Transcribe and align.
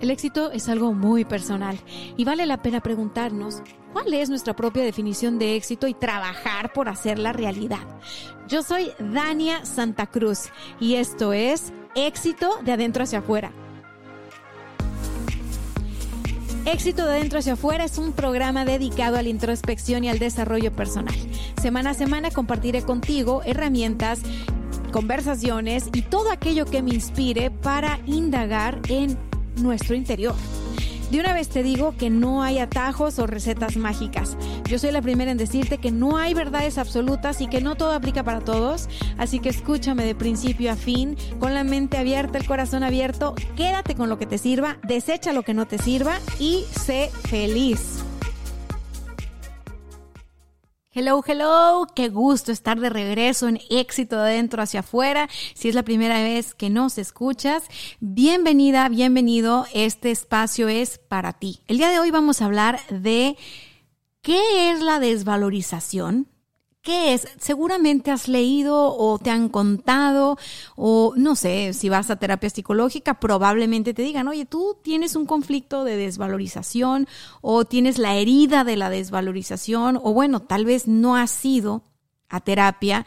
El 0.00 0.10
éxito 0.10 0.50
es 0.50 0.68
algo 0.70 0.94
muy 0.94 1.26
personal 1.26 1.78
y 2.16 2.24
vale 2.24 2.46
la 2.46 2.62
pena 2.62 2.80
preguntarnos 2.80 3.62
cuál 3.92 4.14
es 4.14 4.30
nuestra 4.30 4.56
propia 4.56 4.82
definición 4.82 5.38
de 5.38 5.56
éxito 5.56 5.86
y 5.88 5.94
trabajar 5.94 6.72
por 6.72 6.88
hacerla 6.88 7.34
realidad. 7.34 7.86
Yo 8.48 8.62
soy 8.62 8.92
Dania 8.98 9.66
Santa 9.66 10.06
Cruz 10.06 10.48
y 10.80 10.94
esto 10.94 11.34
es 11.34 11.74
Éxito 11.94 12.60
de 12.64 12.72
adentro 12.72 13.04
hacia 13.04 13.18
afuera. 13.18 13.52
Éxito 16.64 17.04
de 17.04 17.16
adentro 17.16 17.40
hacia 17.40 17.54
afuera 17.54 17.84
es 17.84 17.98
un 17.98 18.12
programa 18.12 18.64
dedicado 18.64 19.18
a 19.18 19.22
la 19.22 19.28
introspección 19.28 20.04
y 20.04 20.08
al 20.08 20.18
desarrollo 20.18 20.72
personal. 20.72 21.14
Semana 21.60 21.90
a 21.90 21.94
semana 21.94 22.30
compartiré 22.30 22.82
contigo 22.82 23.42
herramientas, 23.44 24.20
conversaciones 24.92 25.88
y 25.92 26.02
todo 26.02 26.30
aquello 26.30 26.64
que 26.64 26.82
me 26.82 26.94
inspire 26.94 27.50
para 27.50 27.98
indagar 28.06 28.80
en 28.88 29.29
nuestro 29.60 29.94
interior. 29.94 30.34
De 31.10 31.18
una 31.18 31.34
vez 31.34 31.48
te 31.48 31.64
digo 31.64 31.96
que 31.96 32.08
no 32.08 32.42
hay 32.42 32.58
atajos 32.58 33.18
o 33.18 33.26
recetas 33.26 33.76
mágicas. 33.76 34.36
Yo 34.68 34.78
soy 34.78 34.92
la 34.92 35.02
primera 35.02 35.32
en 35.32 35.38
decirte 35.38 35.78
que 35.78 35.90
no 35.90 36.16
hay 36.16 36.34
verdades 36.34 36.78
absolutas 36.78 37.40
y 37.40 37.48
que 37.48 37.60
no 37.60 37.74
todo 37.74 37.92
aplica 37.92 38.22
para 38.22 38.40
todos. 38.40 38.88
Así 39.18 39.40
que 39.40 39.48
escúchame 39.48 40.04
de 40.04 40.14
principio 40.14 40.70
a 40.70 40.76
fin, 40.76 41.16
con 41.40 41.52
la 41.52 41.64
mente 41.64 41.98
abierta, 41.98 42.38
el 42.38 42.46
corazón 42.46 42.84
abierto. 42.84 43.34
Quédate 43.56 43.96
con 43.96 44.08
lo 44.08 44.18
que 44.18 44.26
te 44.26 44.38
sirva, 44.38 44.78
desecha 44.86 45.32
lo 45.32 45.42
que 45.42 45.54
no 45.54 45.66
te 45.66 45.78
sirva 45.78 46.20
y 46.38 46.64
sé 46.70 47.10
feliz. 47.28 48.04
Hello, 50.92 51.22
hello, 51.24 51.86
qué 51.94 52.08
gusto 52.08 52.50
estar 52.50 52.80
de 52.80 52.90
regreso 52.90 53.46
en 53.46 53.60
éxito 53.70 54.16
de 54.16 54.22
adentro 54.22 54.60
hacia 54.60 54.80
afuera. 54.80 55.28
Si 55.54 55.68
es 55.68 55.76
la 55.76 55.84
primera 55.84 56.20
vez 56.20 56.52
que 56.52 56.68
nos 56.68 56.98
escuchas, 56.98 57.62
bienvenida, 58.00 58.88
bienvenido. 58.88 59.66
Este 59.72 60.10
espacio 60.10 60.66
es 60.66 60.98
para 60.98 61.32
ti. 61.32 61.60
El 61.68 61.78
día 61.78 61.90
de 61.90 62.00
hoy 62.00 62.10
vamos 62.10 62.42
a 62.42 62.46
hablar 62.46 62.80
de 62.88 63.36
qué 64.20 64.72
es 64.72 64.80
la 64.80 64.98
desvalorización, 64.98 66.26
¿Qué 66.82 67.12
es? 67.12 67.28
Seguramente 67.38 68.10
has 68.10 68.26
leído 68.26 68.96
o 68.96 69.18
te 69.18 69.28
han 69.28 69.50
contado 69.50 70.38
o 70.76 71.12
no 71.14 71.36
sé, 71.36 71.74
si 71.74 71.90
vas 71.90 72.08
a 72.08 72.16
terapia 72.16 72.48
psicológica, 72.48 73.20
probablemente 73.20 73.92
te 73.92 74.00
digan, 74.00 74.28
oye, 74.28 74.46
tú 74.46 74.78
tienes 74.82 75.14
un 75.14 75.26
conflicto 75.26 75.84
de 75.84 75.96
desvalorización 75.96 77.06
o 77.42 77.66
tienes 77.66 77.98
la 77.98 78.14
herida 78.14 78.64
de 78.64 78.76
la 78.76 78.88
desvalorización 78.88 80.00
o 80.02 80.14
bueno, 80.14 80.40
tal 80.40 80.64
vez 80.64 80.88
no 80.88 81.16
has 81.16 81.44
ido 81.44 81.82
a 82.30 82.40
terapia, 82.40 83.04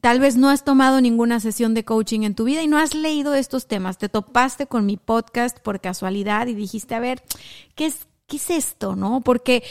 tal 0.00 0.18
vez 0.18 0.36
no 0.36 0.50
has 0.50 0.64
tomado 0.64 1.00
ninguna 1.00 1.38
sesión 1.38 1.74
de 1.74 1.84
coaching 1.84 2.22
en 2.22 2.34
tu 2.34 2.42
vida 2.42 2.62
y 2.62 2.66
no 2.66 2.78
has 2.78 2.92
leído 2.92 3.34
estos 3.34 3.68
temas, 3.68 3.98
te 3.98 4.08
topaste 4.08 4.66
con 4.66 4.84
mi 4.84 4.96
podcast 4.96 5.60
por 5.60 5.80
casualidad 5.80 6.48
y 6.48 6.54
dijiste, 6.54 6.96
a 6.96 7.00
ver, 7.00 7.22
¿qué 7.76 7.86
es, 7.86 8.08
qué 8.26 8.38
es 8.38 8.50
esto? 8.50 8.96
¿No? 8.96 9.20
Porque 9.20 9.62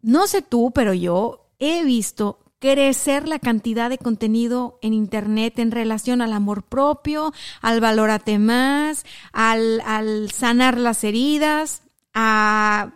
no 0.00 0.28
sé 0.28 0.42
tú, 0.42 0.70
pero 0.72 0.94
yo 0.94 1.48
he 1.58 1.84
visto 1.84 2.38
crecer 2.62 3.26
la 3.26 3.40
cantidad 3.40 3.90
de 3.90 3.98
contenido 3.98 4.78
en 4.82 4.94
Internet 4.94 5.58
en 5.58 5.72
relación 5.72 6.22
al 6.22 6.32
amor 6.32 6.62
propio, 6.62 7.32
al 7.60 7.80
valorate 7.80 8.38
más, 8.38 9.04
al, 9.32 9.80
al 9.80 10.30
sanar 10.30 10.78
las 10.78 11.02
heridas, 11.02 11.82
a, 12.14 12.92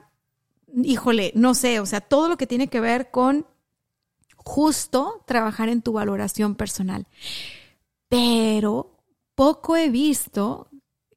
híjole, 0.72 1.32
no 1.34 1.54
sé, 1.54 1.81
o 1.81 1.87
sea, 1.87 2.00
todo 2.00 2.28
lo 2.28 2.37
que 2.37 2.47
tiene 2.47 2.69
que 2.69 2.78
ver 2.78 3.10
con 3.10 3.44
justo 4.37 5.25
trabajar 5.27 5.69
en 5.69 5.83
tu 5.83 5.94
valoración 5.94 6.54
personal. 6.54 7.09
Pero 8.09 9.00
poco 9.34 9.77
he 9.77 9.91
visto 9.91 10.69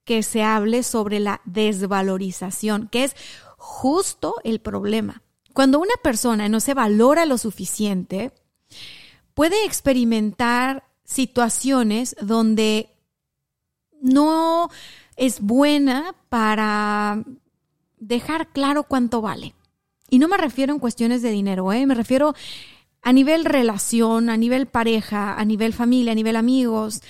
que 0.05 0.23
se 0.23 0.41
hable 0.41 0.81
sobre 0.81 1.19
la 1.19 1.39
desvalorización, 1.45 2.87
que 2.87 3.03
es 3.03 3.15
justo 3.57 4.37
el 4.43 4.59
problema. 4.59 5.21
Cuando 5.53 5.77
una 5.77 5.95
persona 6.01 6.49
no 6.49 6.59
se 6.61 6.73
valora 6.73 7.25
lo 7.25 7.37
suficiente, 7.37 8.31
puede 9.39 9.63
experimentar 9.63 10.83
situaciones 11.05 12.13
donde 12.21 12.89
no 14.01 14.69
es 15.15 15.39
buena 15.39 16.13
para 16.27 17.23
dejar 17.99 18.49
claro 18.49 18.83
cuánto 18.83 19.21
vale. 19.21 19.55
Y 20.09 20.19
no 20.19 20.27
me 20.27 20.35
refiero 20.35 20.73
en 20.73 20.79
cuestiones 20.79 21.21
de 21.21 21.31
dinero, 21.31 21.71
¿eh? 21.71 21.85
me 21.85 21.95
refiero 21.95 22.35
a 23.01 23.13
nivel 23.13 23.45
relación, 23.45 24.29
a 24.29 24.35
nivel 24.35 24.65
pareja, 24.65 25.39
a 25.39 25.45
nivel 25.45 25.71
familia, 25.71 26.11
a 26.11 26.15
nivel 26.15 26.35
amigos, 26.35 27.01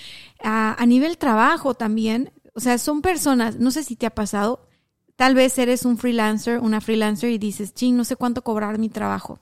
a, 0.43 0.79
a 0.79 0.85
nivel 0.85 1.17
trabajo 1.17 1.73
también. 1.73 2.31
O 2.53 2.59
sea, 2.59 2.77
son 2.77 3.01
personas, 3.01 3.57
no 3.57 3.71
sé 3.71 3.83
si 3.83 3.95
te 3.95 4.05
ha 4.05 4.13
pasado, 4.13 4.67
tal 5.15 5.33
vez 5.33 5.57
eres 5.57 5.83
un 5.83 5.97
freelancer, 5.97 6.59
una 6.59 6.79
freelancer 6.79 7.31
y 7.31 7.39
dices, 7.39 7.73
ching, 7.73 7.97
no 7.97 8.03
sé 8.03 8.15
cuánto 8.15 8.43
cobrar 8.43 8.77
mi 8.77 8.89
trabajo 8.89 9.39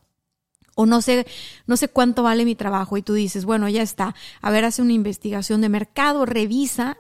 o 0.78 0.86
no 0.86 1.02
sé, 1.02 1.26
no 1.66 1.76
sé 1.76 1.88
cuánto 1.88 2.22
vale 2.22 2.46
mi 2.46 2.54
trabajo 2.54 2.98
y 2.98 3.02
tú 3.02 3.14
dices, 3.14 3.46
bueno, 3.46 3.68
ya 3.68 3.82
está, 3.82 4.14
a 4.42 4.52
ver, 4.52 4.64
hace 4.64 4.84
una 4.84 4.94
investigación 4.94 5.60
de 5.60 5.70
mercado, 5.70 6.26
revisa 6.26 6.98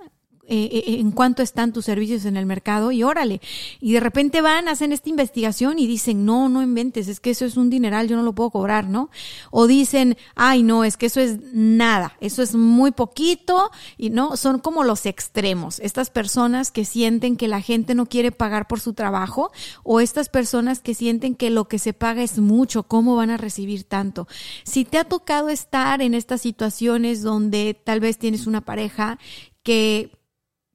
eh, 0.50 0.69
eh, 0.72 1.00
en 1.00 1.12
cuánto 1.12 1.44
están 1.44 1.74
tus 1.74 1.84
servicios 1.84 2.24
en 2.24 2.38
el 2.38 2.46
mercado 2.46 2.94
y 2.94 3.03
órale. 3.03 3.41
Y 3.81 3.91
de 3.91 4.00
repente 4.00 4.41
van, 4.41 4.69
hacen 4.69 4.94
esta 4.94 5.09
investigación 5.09 5.78
y 5.78 5.88
dicen, 5.88 6.25
no, 6.25 6.47
no 6.47 6.63
inventes, 6.63 7.09
es 7.09 7.19
que 7.19 7.31
eso 7.31 7.44
es 7.44 7.58
un 7.58 7.69
dineral, 7.69 8.08
yo 8.08 8.16
no 8.16 8.24
lo 8.24 8.34
puedo 8.34 8.52
cobrar, 8.52 8.88
¿no? 8.88 9.09
O 9.52 9.68
dicen, 9.68 10.16
ay, 10.35 10.63
no, 10.63 10.85
es 10.85 10.96
que 10.96 11.08
eso 11.08 11.19
es 11.19 11.40
nada, 11.52 12.16
eso 12.22 12.41
es 12.41 12.56
muy 12.56 12.91
poquito 12.91 13.72
y 13.97 14.09
no, 14.09 14.38
son 14.38 14.59
como 14.59 14.85
los 14.85 15.06
extremos. 15.06 15.80
Estas 15.80 16.09
personas 16.09 16.72
que 16.72 16.85
sienten 16.85 17.35
que 17.35 17.50
la 17.50 17.59
gente 17.59 17.94
no 17.94 18.06
quiere 18.06 18.31
pagar 18.31 18.68
por 18.68 18.79
su 18.79 18.94
trabajo 18.94 19.52
o 19.84 20.00
estas 20.00 20.29
personas 20.29 20.79
que 20.79 20.94
sienten 20.94 21.35
que 21.35 21.50
lo 21.50 21.68
que 21.68 21.78
se 21.78 21.91
paga 21.91 22.24
es 22.24 22.40
mucho, 22.40 22.84
¿cómo 22.84 23.18
van 23.18 23.31
a 23.31 23.38
recibir 23.38 23.84
tanto? 23.84 24.29
Si 24.64 24.85
te 24.85 24.97
ha 24.97 25.03
tocado 25.03 25.50
estar 25.50 26.02
en 26.02 26.14
estas 26.14 26.40
situaciones 26.40 27.22
donde 27.22 27.74
tal 27.74 28.00
vez 28.00 28.18
tienes 28.18 28.47
una 28.47 28.62
pareja 28.62 29.19
que 29.64 30.12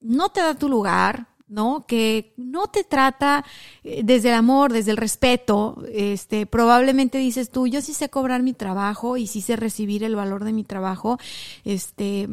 no 0.03 0.31
te 0.31 0.41
da 0.41 0.55
tu 0.55 0.69
lugar, 0.69 1.29
¿no? 1.49 1.87
Que 1.87 2.33
no 2.37 2.67
te 2.67 2.83
trata 2.83 3.45
eh, 3.85 4.03
desde 4.05 4.31
el 4.31 4.35
amor, 4.35 4.73
desde 4.73 4.91
el 4.91 4.97
respeto. 4.97 5.83
Este, 5.93 6.47
probablemente 6.47 7.19
dices 7.19 7.51
tú, 7.51 7.67
yo 7.67 7.81
sí 7.83 7.93
sé 7.95 8.09
cobrar 8.09 8.43
mi 8.43 8.55
trabajo 8.55 9.17
y 9.17 9.27
sí 9.27 9.43
sé 9.43 9.57
recibir 9.57 10.03
el 10.03 10.17
valor 10.17 10.45
de 10.45 10.53
mi 10.53 10.65
trabajo. 10.65 11.19
Este, 11.65 12.29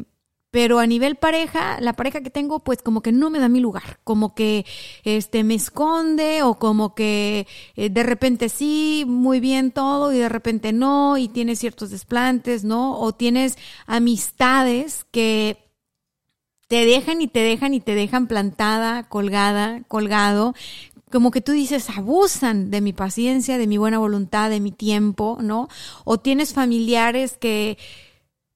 pero 0.50 0.80
a 0.80 0.86
nivel 0.86 1.16
pareja, 1.16 1.80
la 1.80 1.92
pareja 1.92 2.22
que 2.22 2.30
tengo, 2.30 2.60
pues 2.60 2.82
como 2.82 3.02
que 3.02 3.12
no 3.12 3.30
me 3.30 3.38
da 3.38 3.48
mi 3.48 3.60
lugar, 3.60 4.00
como 4.02 4.34
que 4.34 4.66
este 5.04 5.44
me 5.44 5.54
esconde 5.54 6.42
o 6.42 6.58
como 6.58 6.94
que 6.94 7.46
eh, 7.76 7.88
de 7.88 8.02
repente 8.02 8.48
sí, 8.48 9.04
muy 9.06 9.38
bien 9.38 9.70
todo 9.70 10.12
y 10.12 10.18
de 10.18 10.28
repente 10.28 10.72
no 10.72 11.18
y 11.18 11.28
tienes 11.28 11.60
ciertos 11.60 11.90
desplantes, 11.90 12.64
¿no? 12.64 12.98
O 12.98 13.12
tienes 13.12 13.58
amistades 13.86 15.06
que 15.12 15.69
te 16.70 16.86
dejan 16.86 17.20
y 17.20 17.26
te 17.26 17.40
dejan 17.40 17.74
y 17.74 17.80
te 17.80 17.96
dejan 17.96 18.28
plantada, 18.28 19.02
colgada, 19.08 19.82
colgado, 19.88 20.54
como 21.10 21.32
que 21.32 21.40
tú 21.40 21.50
dices, 21.50 21.90
abusan 21.90 22.70
de 22.70 22.80
mi 22.80 22.92
paciencia, 22.92 23.58
de 23.58 23.66
mi 23.66 23.76
buena 23.76 23.98
voluntad, 23.98 24.50
de 24.50 24.60
mi 24.60 24.70
tiempo, 24.70 25.38
¿no? 25.42 25.66
O 26.04 26.18
tienes 26.18 26.54
familiares 26.54 27.36
que 27.38 27.76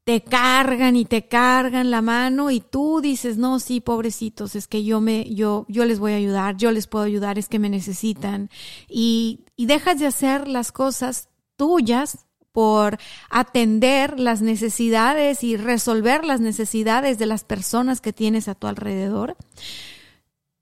te 0.05 0.23
cargan 0.23 0.95
y 0.95 1.07
te 1.07 1.27
cargan 1.27 1.91
la 1.91 2.03
mano 2.03 2.53
y 2.53 2.61
tú 2.61 3.01
dices, 3.01 3.37
no, 3.37 3.59
sí, 3.59 3.81
pobrecitos, 3.81 4.55
es 4.55 4.69
que 4.69 4.85
yo 4.85 5.01
me, 5.01 5.35
yo, 5.35 5.67
yo 5.67 5.85
les 5.85 5.99
voy 5.99 6.13
a 6.13 6.17
ayudar, 6.17 6.57
yo 6.57 6.71
les 6.71 6.87
puedo 6.87 7.05
ayudar, 7.05 7.37
es 7.37 7.49
que 7.49 7.59
me 7.59 7.69
necesitan. 7.69 8.49
Y, 8.89 9.41
y 9.57 9.67
dejas 9.67 9.99
de 9.99 10.07
hacer 10.07 10.47
las 10.47 10.71
cosas 10.71 11.31
tuyas 11.57 12.24
por 12.55 12.99
atender 13.31 14.21
las 14.21 14.41
necesidades 14.41 15.43
y 15.43 15.57
resolver 15.57 16.25
las 16.25 16.41
necesidades 16.41 17.19
de 17.19 17.27
las 17.27 17.43
personas 17.43 18.01
que 18.01 18.13
tienes 18.13 18.47
a 18.47 18.55
tu 18.55 18.69
alrededor, 18.69 19.37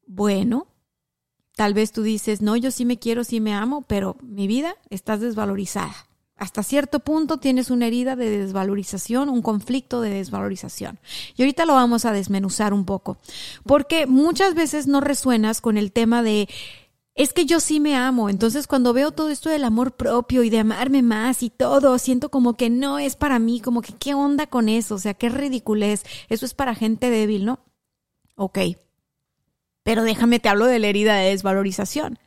bueno, 0.06 0.68
tal 1.54 1.74
vez 1.74 1.92
tú 1.92 2.02
dices, 2.02 2.40
no, 2.40 2.56
yo 2.56 2.70
sí 2.70 2.86
me 2.86 2.98
quiero, 2.98 3.24
sí 3.24 3.40
me 3.40 3.52
amo, 3.52 3.82
pero 3.82 4.16
mi 4.22 4.46
vida 4.46 4.74
estás 4.88 5.20
desvalorizada. 5.20 5.94
Hasta 6.38 6.62
cierto 6.62 7.00
punto 7.00 7.36
tienes 7.36 7.70
una 7.70 7.88
herida 7.88 8.16
de 8.16 8.38
desvalorización, 8.38 9.28
un 9.28 9.42
conflicto 9.42 10.00
de 10.00 10.14
desvalorización. 10.14 10.98
Y 11.36 11.42
ahorita 11.42 11.66
lo 11.66 11.74
vamos 11.74 12.06
a 12.06 12.12
desmenuzar 12.12 12.72
un 12.72 12.86
poco, 12.86 13.18
porque 13.66 14.06
muchas 14.06 14.54
veces 14.54 14.86
no 14.86 15.02
resuenas 15.02 15.60
con 15.60 15.76
el 15.76 15.92
tema 15.92 16.22
de 16.22 16.48
es 17.14 17.32
que 17.32 17.44
yo 17.44 17.60
sí 17.60 17.80
me 17.80 17.96
amo. 17.96 18.28
Entonces, 18.28 18.66
cuando 18.66 18.92
veo 18.92 19.12
todo 19.12 19.28
esto 19.28 19.50
del 19.50 19.64
amor 19.64 19.92
propio 19.92 20.42
y 20.42 20.50
de 20.50 20.60
amarme 20.60 21.02
más 21.02 21.42
y 21.42 21.50
todo, 21.50 21.98
siento 21.98 22.30
como 22.30 22.56
que 22.56 22.70
no 22.70 22.98
es 22.98 23.16
para 23.16 23.38
mí, 23.38 23.60
como 23.60 23.82
que 23.82 23.92
qué 23.94 24.14
onda 24.14 24.46
con 24.46 24.68
eso, 24.68 24.94
o 24.94 24.98
sea, 24.98 25.14
qué 25.14 25.28
ridiculez. 25.28 26.04
Eso 26.28 26.46
es 26.46 26.54
para 26.54 26.74
gente 26.74 27.10
débil, 27.10 27.44
¿no? 27.44 27.60
Ok. 28.36 28.58
Pero 29.82 30.04
déjame, 30.04 30.40
te 30.40 30.48
hablo 30.48 30.66
de 30.66 30.78
la 30.78 30.86
herida 30.86 31.16
de 31.16 31.30
desvalorización. 31.30 32.18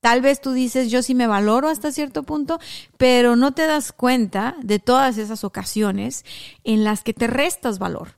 Tal 0.00 0.20
vez 0.20 0.40
tú 0.40 0.52
dices, 0.52 0.90
yo 0.90 1.02
sí 1.02 1.14
me 1.14 1.26
valoro 1.26 1.68
hasta 1.68 1.92
cierto 1.92 2.22
punto, 2.22 2.60
pero 2.96 3.36
no 3.36 3.52
te 3.52 3.66
das 3.66 3.92
cuenta 3.92 4.56
de 4.62 4.78
todas 4.78 5.18
esas 5.18 5.42
ocasiones 5.42 6.24
en 6.62 6.84
las 6.84 7.02
que 7.02 7.14
te 7.14 7.26
restas 7.26 7.78
valor. 7.78 8.16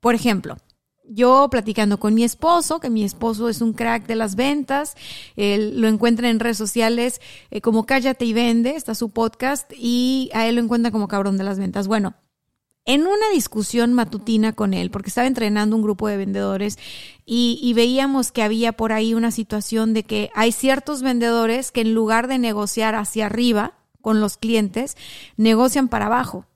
Por 0.00 0.14
ejemplo, 0.14 0.56
yo 1.08 1.48
platicando 1.50 1.98
con 1.98 2.14
mi 2.14 2.24
esposo, 2.24 2.80
que 2.80 2.90
mi 2.90 3.04
esposo 3.04 3.48
es 3.48 3.60
un 3.60 3.72
crack 3.72 4.06
de 4.06 4.16
las 4.16 4.36
ventas, 4.36 4.96
él 5.36 5.80
lo 5.80 5.88
encuentra 5.88 6.30
en 6.30 6.40
redes 6.40 6.56
sociales 6.56 7.20
eh, 7.50 7.60
como 7.60 7.86
Cállate 7.86 8.24
y 8.24 8.32
Vende, 8.32 8.76
está 8.76 8.94
su 8.94 9.10
podcast, 9.10 9.70
y 9.76 10.30
a 10.34 10.46
él 10.46 10.56
lo 10.56 10.62
encuentra 10.62 10.90
como 10.90 11.08
cabrón 11.08 11.38
de 11.38 11.44
las 11.44 11.58
ventas. 11.58 11.88
Bueno, 11.88 12.14
en 12.84 13.02
una 13.02 13.30
discusión 13.32 13.92
matutina 13.94 14.52
con 14.52 14.72
él, 14.72 14.90
porque 14.90 15.08
estaba 15.08 15.26
entrenando 15.26 15.74
un 15.76 15.82
grupo 15.82 16.08
de 16.08 16.16
vendedores 16.16 16.78
y, 17.24 17.58
y, 17.60 17.74
veíamos 17.74 18.30
que 18.30 18.42
había 18.42 18.72
por 18.72 18.92
ahí 18.92 19.12
una 19.12 19.32
situación 19.32 19.92
de 19.92 20.04
que 20.04 20.30
hay 20.34 20.52
ciertos 20.52 21.02
vendedores 21.02 21.72
que 21.72 21.80
en 21.80 21.94
lugar 21.94 22.28
de 22.28 22.38
negociar 22.38 22.94
hacia 22.94 23.26
arriba 23.26 23.74
con 24.00 24.20
los 24.20 24.36
clientes, 24.36 24.96
negocian 25.36 25.88
para 25.88 26.06
abajo 26.06 26.46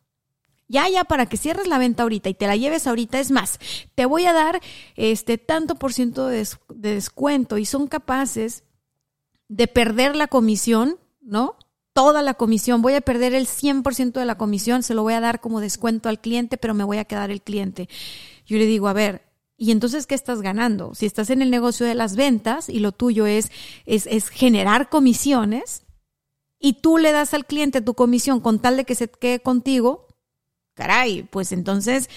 ya, 0.70 0.88
ya, 0.88 1.02
para 1.02 1.26
que 1.26 1.36
cierres 1.36 1.66
la 1.66 1.78
venta 1.78 2.04
ahorita 2.04 2.28
y 2.28 2.34
te 2.34 2.46
la 2.46 2.54
lleves 2.54 2.86
ahorita, 2.86 3.18
es 3.18 3.32
más, 3.32 3.58
te 3.96 4.06
voy 4.06 4.26
a 4.26 4.32
dar 4.32 4.60
este 4.94 5.36
tanto 5.36 5.74
por 5.74 5.92
ciento 5.92 6.28
de, 6.28 6.46
descuento 6.68 7.58
y 7.58 7.66
son 7.66 7.88
capaces 7.88 8.62
de 9.48 9.66
perder 9.66 10.14
la 10.14 10.28
comisión, 10.28 10.96
¿no? 11.20 11.56
Toda 11.92 12.22
la 12.22 12.34
comisión, 12.34 12.82
voy 12.82 12.94
a 12.94 13.00
perder 13.00 13.34
el 13.34 13.48
100% 13.48 14.12
de 14.12 14.24
la 14.24 14.38
comisión, 14.38 14.84
se 14.84 14.94
lo 14.94 15.02
voy 15.02 15.14
a 15.14 15.20
dar 15.20 15.40
como 15.40 15.60
descuento 15.60 16.08
al 16.08 16.20
cliente, 16.20 16.56
pero 16.56 16.72
me 16.72 16.84
voy 16.84 16.98
a 16.98 17.04
quedar 17.04 17.32
el 17.32 17.42
cliente. 17.42 17.88
Yo 18.46 18.56
le 18.56 18.66
digo, 18.66 18.88
a 18.88 18.92
ver, 18.92 19.28
¿Y 19.62 19.72
entonces 19.72 20.06
qué 20.06 20.14
estás 20.14 20.40
ganando? 20.40 20.94
Si 20.94 21.04
estás 21.04 21.28
en 21.28 21.42
el 21.42 21.50
negocio 21.50 21.84
de 21.84 21.94
las 21.94 22.16
ventas 22.16 22.70
y 22.70 22.78
lo 22.78 22.92
tuyo 22.92 23.26
es, 23.26 23.52
es, 23.84 24.06
es, 24.06 24.30
generar 24.30 24.88
comisiones 24.88 25.82
y 26.58 26.80
tú 26.80 26.96
le 26.96 27.12
das 27.12 27.34
al 27.34 27.44
cliente 27.44 27.82
tu 27.82 27.92
comisión 27.92 28.40
con 28.40 28.58
tal 28.58 28.78
de 28.78 28.86
que 28.86 28.94
se 28.94 29.10
quede 29.10 29.40
contigo, 29.40 30.06
caray, 30.74 31.22
pues 31.24 31.52
entonces, 31.52 32.08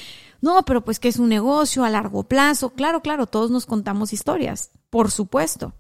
no, 0.41 0.63
pero 0.63 0.83
pues 0.83 1.00
que 1.00 1.07
es 1.07 1.17
un 1.17 1.29
negocio 1.29 1.83
a 1.83 1.89
largo 1.89 2.23
plazo. 2.23 2.71
Claro, 2.71 3.01
claro, 3.01 3.27
todos 3.27 3.51
nos 3.51 3.65
contamos 3.65 4.13
historias, 4.13 4.71
por 4.89 5.11
supuesto. 5.11 5.73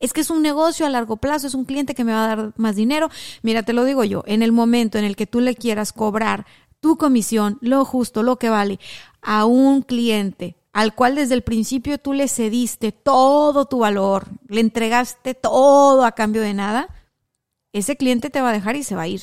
Es 0.00 0.12
que 0.12 0.20
es 0.20 0.30
un 0.30 0.42
negocio 0.42 0.84
a 0.84 0.90
largo 0.90 1.16
plazo, 1.16 1.46
es 1.46 1.54
un 1.54 1.64
cliente 1.64 1.94
que 1.94 2.04
me 2.04 2.12
va 2.12 2.24
a 2.24 2.36
dar 2.36 2.52
más 2.56 2.76
dinero. 2.76 3.08
Mira, 3.42 3.62
te 3.62 3.72
lo 3.72 3.84
digo 3.84 4.04
yo, 4.04 4.22
en 4.26 4.42
el 4.42 4.52
momento 4.52 4.98
en 4.98 5.04
el 5.04 5.16
que 5.16 5.26
tú 5.26 5.40
le 5.40 5.54
quieras 5.54 5.92
cobrar 5.92 6.46
tu 6.80 6.98
comisión, 6.98 7.58
lo 7.62 7.84
justo, 7.84 8.22
lo 8.22 8.36
que 8.36 8.50
vale, 8.50 8.78
a 9.22 9.46
un 9.46 9.82
cliente 9.82 10.56
al 10.74 10.92
cual 10.94 11.14
desde 11.14 11.34
el 11.34 11.42
principio 11.42 11.98
tú 11.98 12.12
le 12.12 12.26
cediste 12.28 12.90
todo 12.90 13.64
tu 13.66 13.78
valor, 13.78 14.26
le 14.48 14.60
entregaste 14.60 15.32
todo 15.34 16.04
a 16.04 16.12
cambio 16.12 16.42
de 16.42 16.52
nada, 16.52 16.88
ese 17.72 17.96
cliente 17.96 18.28
te 18.28 18.40
va 18.40 18.50
a 18.50 18.52
dejar 18.52 18.74
y 18.74 18.82
se 18.82 18.96
va 18.96 19.02
a 19.02 19.08
ir. 19.08 19.22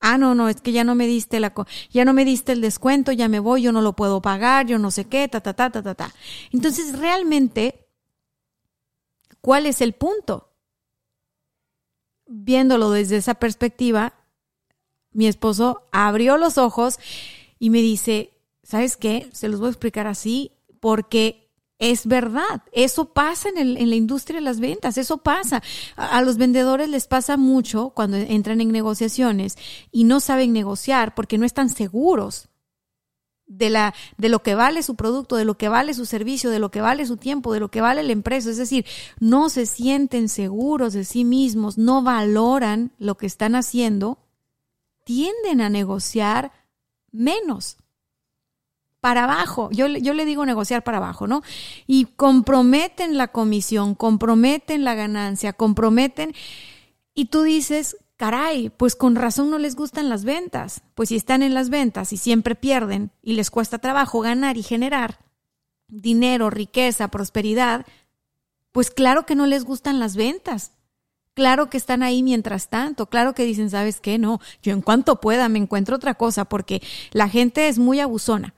Ah, 0.00 0.16
no, 0.16 0.34
no, 0.34 0.48
es 0.48 0.60
que 0.60 0.72
ya 0.72 0.84
no 0.84 0.94
me 0.94 1.06
diste 1.06 1.40
la 1.40 1.52
ya 1.90 2.04
no 2.04 2.12
me 2.12 2.24
diste 2.24 2.52
el 2.52 2.60
descuento, 2.60 3.10
ya 3.12 3.28
me 3.28 3.40
voy, 3.40 3.62
yo 3.62 3.72
no 3.72 3.82
lo 3.82 3.94
puedo 3.94 4.22
pagar, 4.22 4.66
yo 4.66 4.78
no 4.78 4.90
sé 4.90 5.06
qué, 5.06 5.26
ta 5.28 5.40
ta 5.40 5.54
ta 5.54 5.70
ta 5.70 5.82
ta 5.82 5.94
ta. 5.94 6.14
Entonces, 6.52 6.98
realmente 6.98 7.88
¿cuál 9.40 9.66
es 9.66 9.80
el 9.80 9.94
punto? 9.94 10.52
Viéndolo 12.26 12.90
desde 12.90 13.16
esa 13.16 13.34
perspectiva, 13.34 14.12
mi 15.12 15.26
esposo 15.26 15.82
abrió 15.90 16.36
los 16.36 16.58
ojos 16.58 16.98
y 17.58 17.70
me 17.70 17.78
dice, 17.78 18.30
¿sabes 18.62 18.96
qué? 18.96 19.28
Se 19.32 19.48
los 19.48 19.60
voy 19.60 19.68
a 19.68 19.70
explicar 19.70 20.06
así 20.06 20.52
porque 20.80 21.47
es 21.78 22.06
verdad, 22.06 22.62
eso 22.72 23.12
pasa 23.12 23.48
en, 23.54 23.88
la 23.88 23.94
industria 23.94 24.40
de 24.40 24.44
las 24.44 24.58
ventas, 24.58 24.98
eso 24.98 25.18
pasa. 25.18 25.62
A, 25.96 26.20
los 26.22 26.36
vendedores 26.36 26.88
les 26.88 27.06
pasa 27.06 27.36
mucho 27.36 27.90
cuando 27.90 28.16
entran 28.16 28.60
en 28.60 28.72
negociaciones 28.72 29.56
y 29.92 30.04
no 30.04 30.18
saben 30.18 30.52
negociar 30.52 31.14
porque 31.14 31.38
no 31.38 31.46
están 31.46 31.68
seguros 31.68 32.48
de, 33.46 33.70
la, 33.70 33.94
de 34.16 34.28
lo 34.28 34.42
que 34.42 34.56
vale 34.56 34.82
su 34.82 34.96
producto, 34.96 35.36
de 35.36 35.44
lo 35.44 35.56
que 35.56 35.68
vale 35.68 35.94
su 35.94 36.04
servicio, 36.04 36.50
de 36.50 36.58
lo 36.58 36.70
que 36.72 36.80
vale 36.80 37.06
su 37.06 37.16
tiempo, 37.16 37.52
de 37.52 37.60
lo 37.60 37.70
que 37.70 37.80
vale 37.80 38.02
la 38.02 38.12
empresa. 38.12 38.50
Es 38.50 38.56
decir, 38.56 38.84
no 39.20 39.48
se 39.48 39.64
sienten 39.64 40.28
seguros 40.28 40.92
de 40.94 41.04
sí 41.04 41.24
mismos, 41.24 41.78
no 41.78 42.02
valoran 42.02 42.90
lo 42.98 43.16
que 43.16 43.26
están 43.26 43.54
haciendo, 43.54 44.18
tienden 45.04 45.60
a 45.60 45.70
negociar 45.70 46.50
menos 47.12 47.77
para 49.00 49.24
abajo. 49.24 49.70
Yo, 49.72 49.86
yo 49.86 50.14
le 50.14 50.24
digo 50.24 50.44
negociar 50.44 50.84
para 50.84 50.98
abajo, 50.98 51.26
¿no? 51.26 51.42
Y 51.86 52.06
comprometen 52.16 53.16
la 53.16 53.28
comisión, 53.28 53.94
comprometen 53.94 54.84
la 54.84 54.94
ganancia, 54.94 55.52
comprometen. 55.52 56.34
Y 57.14 57.26
tú 57.26 57.42
dices, 57.42 57.96
caray, 58.16 58.70
pues 58.70 58.96
con 58.96 59.14
razón 59.14 59.50
no 59.50 59.58
les 59.58 59.76
gustan 59.76 60.08
las 60.08 60.24
ventas. 60.24 60.82
Pues 60.94 61.10
si 61.10 61.16
están 61.16 61.42
en 61.42 61.54
las 61.54 61.70
ventas 61.70 62.12
y 62.12 62.16
siempre 62.16 62.54
pierden 62.54 63.10
y 63.22 63.34
les 63.34 63.50
cuesta 63.50 63.78
trabajo 63.78 64.20
ganar 64.20 64.56
y 64.56 64.62
generar 64.62 65.18
dinero, 65.86 66.50
riqueza, 66.50 67.08
prosperidad, 67.08 67.86
pues 68.72 68.90
claro 68.90 69.24
que 69.24 69.34
no 69.34 69.46
les 69.46 69.64
gustan 69.64 69.98
las 69.98 70.16
ventas. 70.16 70.72
Claro 71.34 71.70
que 71.70 71.76
están 71.76 72.02
ahí 72.02 72.24
mientras 72.24 72.68
tanto, 72.68 73.06
claro 73.06 73.32
que 73.32 73.44
dicen, 73.44 73.70
¿sabes 73.70 74.00
qué? 74.00 74.18
No, 74.18 74.40
yo 74.60 74.72
en 74.72 74.82
cuanto 74.82 75.20
pueda 75.20 75.48
me 75.48 75.60
encuentro 75.60 75.94
otra 75.94 76.14
cosa 76.14 76.46
porque 76.46 76.82
la 77.12 77.28
gente 77.28 77.68
es 77.68 77.78
muy 77.78 78.00
abusona. 78.00 78.54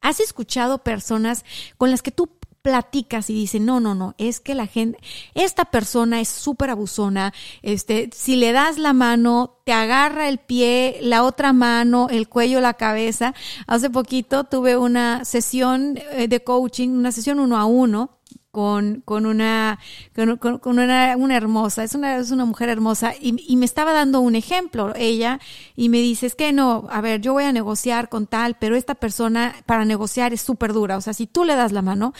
¿Has 0.00 0.20
escuchado 0.20 0.78
personas 0.78 1.44
con 1.76 1.90
las 1.90 2.02
que 2.02 2.10
tú 2.10 2.30
platicas 2.62 3.30
y 3.30 3.34
dicen, 3.34 3.64
no, 3.64 3.80
no, 3.80 3.94
no, 3.94 4.14
es 4.18 4.40
que 4.40 4.54
la 4.54 4.66
gente, 4.66 4.98
esta 5.34 5.64
persona 5.64 6.20
es 6.20 6.28
súper 6.28 6.70
abusona, 6.70 7.32
este, 7.62 8.10
si 8.14 8.36
le 8.36 8.52
das 8.52 8.78
la 8.78 8.92
mano, 8.92 9.58
te 9.64 9.72
agarra 9.72 10.28
el 10.28 10.38
pie, 10.38 10.98
la 11.00 11.24
otra 11.24 11.52
mano, 11.52 12.08
el 12.10 12.28
cuello, 12.28 12.60
la 12.60 12.74
cabeza. 12.74 13.34
Hace 13.66 13.88
poquito 13.88 14.44
tuve 14.44 14.76
una 14.76 15.24
sesión 15.24 15.98
eh, 16.12 16.28
de 16.28 16.44
coaching, 16.44 16.90
una 16.90 17.12
sesión 17.12 17.40
uno 17.40 17.56
a 17.56 17.64
uno, 17.64 18.19
con, 18.50 19.02
con, 19.04 19.26
una, 19.26 19.78
con, 20.14 20.78
una, 20.78 21.16
una, 21.16 21.36
hermosa, 21.36 21.84
es 21.84 21.94
una, 21.94 22.16
es 22.16 22.30
una 22.32 22.44
mujer 22.44 22.68
hermosa, 22.68 23.14
y, 23.20 23.36
y, 23.46 23.56
me 23.56 23.64
estaba 23.64 23.92
dando 23.92 24.20
un 24.20 24.34
ejemplo, 24.34 24.92
ella, 24.96 25.38
y 25.76 25.88
me 25.88 25.98
dice, 25.98 26.26
es 26.26 26.34
que 26.34 26.52
no, 26.52 26.88
a 26.90 27.00
ver, 27.00 27.20
yo 27.20 27.32
voy 27.32 27.44
a 27.44 27.52
negociar 27.52 28.08
con 28.08 28.26
tal, 28.26 28.56
pero 28.58 28.74
esta 28.74 28.94
persona 28.96 29.54
para 29.66 29.84
negociar 29.84 30.32
es 30.32 30.40
súper 30.40 30.72
dura, 30.72 30.96
o 30.96 31.00
sea, 31.00 31.14
si 31.14 31.26
tú 31.26 31.44
le 31.44 31.54
das 31.54 31.72
la 31.72 31.82
mano, 31.82 32.12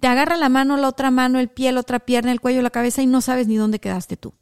te 0.00 0.08
agarra 0.08 0.36
la 0.36 0.50
mano, 0.50 0.76
la 0.76 0.88
otra 0.88 1.10
mano, 1.10 1.38
el 1.38 1.48
pie, 1.48 1.72
la 1.72 1.80
otra 1.80 2.00
pierna, 2.00 2.32
el 2.32 2.40
cuello, 2.40 2.60
la 2.60 2.70
cabeza, 2.70 3.00
y 3.00 3.06
no 3.06 3.20
sabes 3.20 3.46
ni 3.46 3.56
dónde 3.56 3.80
quedaste 3.80 4.16
tú. 4.16 4.34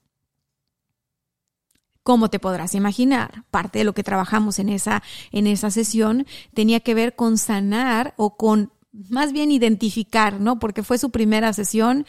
Como 2.02 2.30
te 2.30 2.38
podrás 2.38 2.74
imaginar, 2.74 3.44
parte 3.50 3.80
de 3.80 3.84
lo 3.84 3.92
que 3.92 4.04
trabajamos 4.04 4.60
en 4.60 4.68
esa, 4.68 5.02
en 5.32 5.48
esa 5.48 5.72
sesión 5.72 6.26
tenía 6.54 6.78
que 6.78 6.94
ver 6.94 7.16
con 7.16 7.36
sanar 7.36 8.14
o 8.16 8.36
con 8.36 8.70
más 9.10 9.32
bien 9.32 9.50
identificar, 9.50 10.40
¿no? 10.40 10.58
Porque 10.58 10.82
fue 10.82 10.98
su 10.98 11.10
primera 11.10 11.52
sesión 11.52 12.06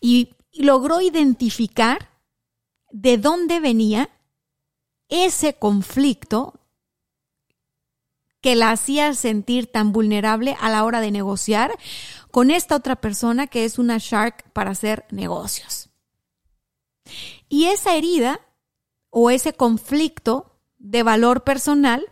y 0.00 0.34
logró 0.52 1.00
identificar 1.00 2.10
de 2.90 3.18
dónde 3.18 3.60
venía 3.60 4.08
ese 5.08 5.54
conflicto 5.54 6.54
que 8.40 8.54
la 8.54 8.70
hacía 8.70 9.14
sentir 9.14 9.66
tan 9.66 9.92
vulnerable 9.92 10.56
a 10.60 10.70
la 10.70 10.84
hora 10.84 11.00
de 11.00 11.10
negociar 11.10 11.76
con 12.30 12.50
esta 12.50 12.76
otra 12.76 12.96
persona 12.96 13.46
que 13.48 13.64
es 13.64 13.78
una 13.78 13.98
shark 13.98 14.50
para 14.52 14.70
hacer 14.70 15.06
negocios. 15.10 15.90
Y 17.48 17.66
esa 17.66 17.96
herida 17.96 18.40
o 19.10 19.30
ese 19.30 19.54
conflicto 19.54 20.60
de 20.76 21.02
valor 21.02 21.42
personal 21.42 22.06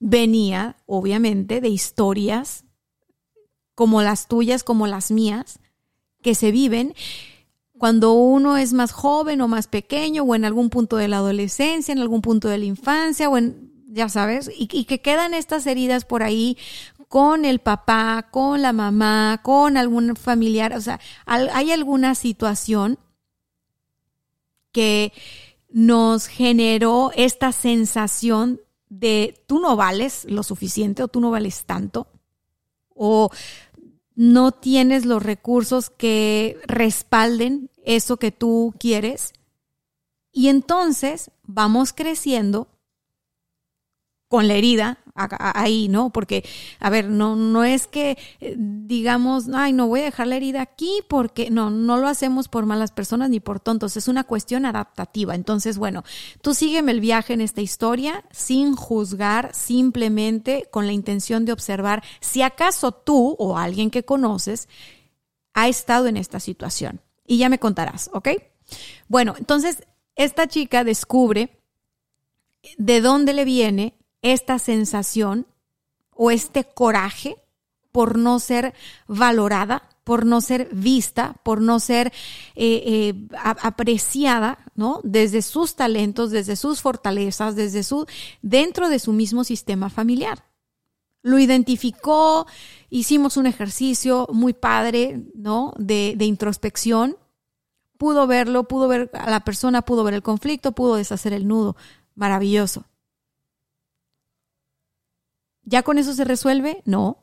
venía, 0.00 0.76
obviamente, 0.86 1.60
de 1.60 1.68
historias 1.68 2.64
como 3.78 4.02
las 4.02 4.26
tuyas, 4.26 4.64
como 4.64 4.88
las 4.88 5.12
mías, 5.12 5.60
que 6.20 6.34
se 6.34 6.50
viven 6.50 6.96
cuando 7.78 8.12
uno 8.14 8.56
es 8.56 8.72
más 8.72 8.90
joven 8.90 9.40
o 9.40 9.46
más 9.46 9.68
pequeño 9.68 10.24
o 10.24 10.34
en 10.34 10.44
algún 10.44 10.68
punto 10.68 10.96
de 10.96 11.06
la 11.06 11.18
adolescencia, 11.18 11.92
en 11.92 12.00
algún 12.00 12.20
punto 12.20 12.48
de 12.48 12.58
la 12.58 12.64
infancia 12.64 13.28
o 13.28 13.38
en, 13.38 13.70
ya 13.86 14.08
sabes, 14.08 14.50
y, 14.52 14.66
que 14.66 15.00
quedan 15.00 15.32
estas 15.32 15.64
heridas 15.68 16.04
por 16.04 16.24
ahí 16.24 16.58
con 17.06 17.44
el 17.44 17.60
papá, 17.60 18.26
con 18.32 18.62
la 18.62 18.72
mamá, 18.72 19.42
con 19.44 19.76
algún 19.76 20.16
familiar, 20.16 20.74
o 20.74 20.80
sea, 20.80 20.98
hay 21.24 21.70
alguna 21.70 22.16
situación 22.16 22.98
que, 24.72 25.12
nos 25.70 26.26
generó 26.26 27.12
esta 27.14 27.52
sensación 27.52 28.60
de 28.88 29.44
tú 29.46 29.60
no 29.60 29.76
vales 29.76 30.24
lo 30.24 30.42
suficiente 30.42 31.02
o 31.02 31.08
tú 31.08 31.20
no 31.20 31.30
vales 31.30 31.64
tanto 31.66 32.08
o 32.98 33.30
no 34.18 34.50
tienes 34.50 35.06
los 35.06 35.22
recursos 35.22 35.90
que 35.90 36.58
respalden 36.66 37.70
eso 37.84 38.16
que 38.16 38.32
tú 38.32 38.74
quieres. 38.76 39.32
Y 40.32 40.48
entonces 40.48 41.30
vamos 41.44 41.92
creciendo 41.92 42.66
con 44.26 44.48
la 44.48 44.54
herida 44.54 44.98
ahí, 45.18 45.88
¿no? 45.88 46.10
Porque, 46.10 46.44
a 46.78 46.90
ver, 46.90 47.08
no, 47.08 47.36
no 47.36 47.64
es 47.64 47.86
que 47.86 48.18
eh, 48.40 48.54
digamos, 48.58 49.48
ay, 49.52 49.72
no 49.72 49.88
voy 49.88 50.00
a 50.00 50.04
dejar 50.04 50.26
la 50.26 50.36
herida 50.36 50.62
aquí 50.62 51.00
porque 51.08 51.50
no, 51.50 51.70
no 51.70 51.96
lo 51.96 52.08
hacemos 52.08 52.48
por 52.48 52.66
malas 52.66 52.92
personas 52.92 53.30
ni 53.30 53.40
por 53.40 53.60
tontos, 53.60 53.96
es 53.96 54.08
una 54.08 54.24
cuestión 54.24 54.66
adaptativa. 54.66 55.34
Entonces, 55.34 55.78
bueno, 55.78 56.04
tú 56.42 56.54
sígueme 56.54 56.92
el 56.92 57.00
viaje 57.00 57.34
en 57.34 57.40
esta 57.40 57.60
historia 57.60 58.24
sin 58.30 58.74
juzgar, 58.74 59.54
simplemente 59.54 60.68
con 60.70 60.86
la 60.86 60.92
intención 60.92 61.44
de 61.44 61.52
observar 61.52 62.02
si 62.20 62.42
acaso 62.42 62.92
tú 62.92 63.36
o 63.38 63.58
alguien 63.58 63.90
que 63.90 64.04
conoces 64.04 64.68
ha 65.54 65.68
estado 65.68 66.06
en 66.06 66.16
esta 66.16 66.40
situación. 66.40 67.00
Y 67.26 67.38
ya 67.38 67.48
me 67.48 67.58
contarás, 67.58 68.10
¿ok? 68.12 68.28
Bueno, 69.08 69.34
entonces, 69.38 69.86
esta 70.16 70.46
chica 70.46 70.84
descubre 70.84 71.60
de 72.76 73.00
dónde 73.00 73.34
le 73.34 73.44
viene 73.44 73.97
esta 74.22 74.58
sensación 74.58 75.46
o 76.14 76.30
este 76.30 76.64
coraje 76.64 77.36
por 77.92 78.18
no 78.18 78.38
ser 78.38 78.74
valorada, 79.06 79.88
por 80.04 80.24
no 80.24 80.40
ser 80.40 80.68
vista, 80.72 81.34
por 81.42 81.60
no 81.60 81.80
ser 81.80 82.08
eh, 82.54 82.82
eh, 82.86 83.28
apreciada, 83.42 84.58
¿no? 84.74 85.00
Desde 85.04 85.42
sus 85.42 85.74
talentos, 85.74 86.30
desde 86.30 86.56
sus 86.56 86.80
fortalezas, 86.80 87.56
desde 87.56 87.82
su, 87.82 88.06
dentro 88.40 88.88
de 88.88 88.98
su 88.98 89.12
mismo 89.12 89.44
sistema 89.44 89.90
familiar. 89.90 90.44
Lo 91.22 91.38
identificó, 91.38 92.46
hicimos 92.88 93.36
un 93.36 93.46
ejercicio 93.46 94.26
muy 94.32 94.54
padre, 94.54 95.24
¿no? 95.34 95.74
De, 95.76 96.14
de 96.16 96.24
introspección. 96.24 97.16
Pudo 97.98 98.26
verlo, 98.26 98.64
pudo 98.64 98.88
ver 98.88 99.10
a 99.12 99.28
la 99.28 99.40
persona, 99.40 99.82
pudo 99.82 100.04
ver 100.04 100.14
el 100.14 100.22
conflicto, 100.22 100.72
pudo 100.72 100.96
deshacer 100.96 101.32
el 101.32 101.46
nudo. 101.46 101.76
Maravilloso. 102.14 102.87
¿Ya 105.68 105.82
con 105.82 105.98
eso 105.98 106.14
se 106.14 106.24
resuelve? 106.24 106.80
No. 106.86 107.18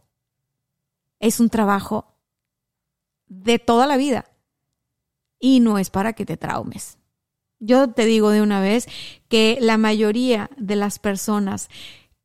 Es 1.19 1.39
un 1.39 1.49
trabajo 1.49 2.13
de 3.25 3.57
toda 3.57 3.87
la 3.87 3.97
vida. 3.97 4.25
Y 5.39 5.61
no 5.61 5.79
es 5.79 5.89
para 5.89 6.13
que 6.13 6.27
te 6.27 6.37
traumes. 6.37 6.99
Yo 7.59 7.89
te 7.89 8.05
digo 8.05 8.29
de 8.29 8.43
una 8.43 8.61
vez 8.61 8.87
que 9.29 9.57
la 9.59 9.77
mayoría 9.77 10.51
de 10.57 10.75
las 10.75 10.99
personas 10.99 11.69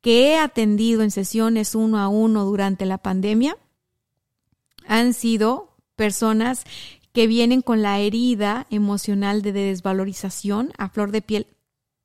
que 0.02 0.32
he 0.32 0.38
atendido 0.38 1.02
en 1.02 1.10
sesiones 1.10 1.74
uno 1.74 1.98
a 1.98 2.08
uno 2.08 2.44
durante 2.44 2.84
la 2.84 2.98
pandemia 2.98 3.56
han 4.86 5.14
sido 5.14 5.74
personas 5.96 6.64
que 7.12 7.28
vienen 7.28 7.62
con 7.62 7.80
la 7.80 7.98
herida 7.98 8.66
emocional 8.68 9.40
de 9.40 9.52
desvalorización 9.52 10.72
a 10.76 10.90
flor 10.90 11.12
de 11.12 11.22
piel. 11.22 11.46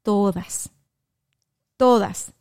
Todas. 0.03 0.69
Todas. 1.75 2.31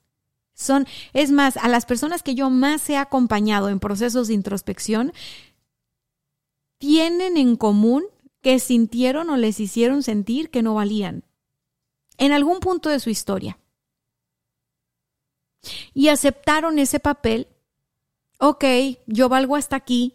Son, 0.54 0.86
es 1.12 1.30
más, 1.32 1.56
a 1.56 1.68
las 1.68 1.84
personas 1.84 2.22
que 2.22 2.34
yo 2.34 2.48
más 2.48 2.88
he 2.88 2.96
acompañado 2.96 3.68
en 3.68 3.80
procesos 3.80 4.28
de 4.28 4.34
introspección, 4.34 5.12
tienen 6.78 7.36
en 7.36 7.56
común 7.56 8.04
que 8.40 8.58
sintieron 8.58 9.30
o 9.30 9.36
les 9.36 9.58
hicieron 9.58 10.02
sentir 10.02 10.50
que 10.50 10.62
no 10.62 10.74
valían 10.74 11.24
en 12.18 12.32
algún 12.32 12.60
punto 12.60 12.88
de 12.88 13.00
su 13.00 13.10
historia. 13.10 13.58
Y 15.94 16.08
aceptaron 16.08 16.78
ese 16.78 17.00
papel, 17.00 17.48
ok, 18.38 18.64
yo 19.06 19.28
valgo 19.28 19.56
hasta 19.56 19.76
aquí, 19.76 20.14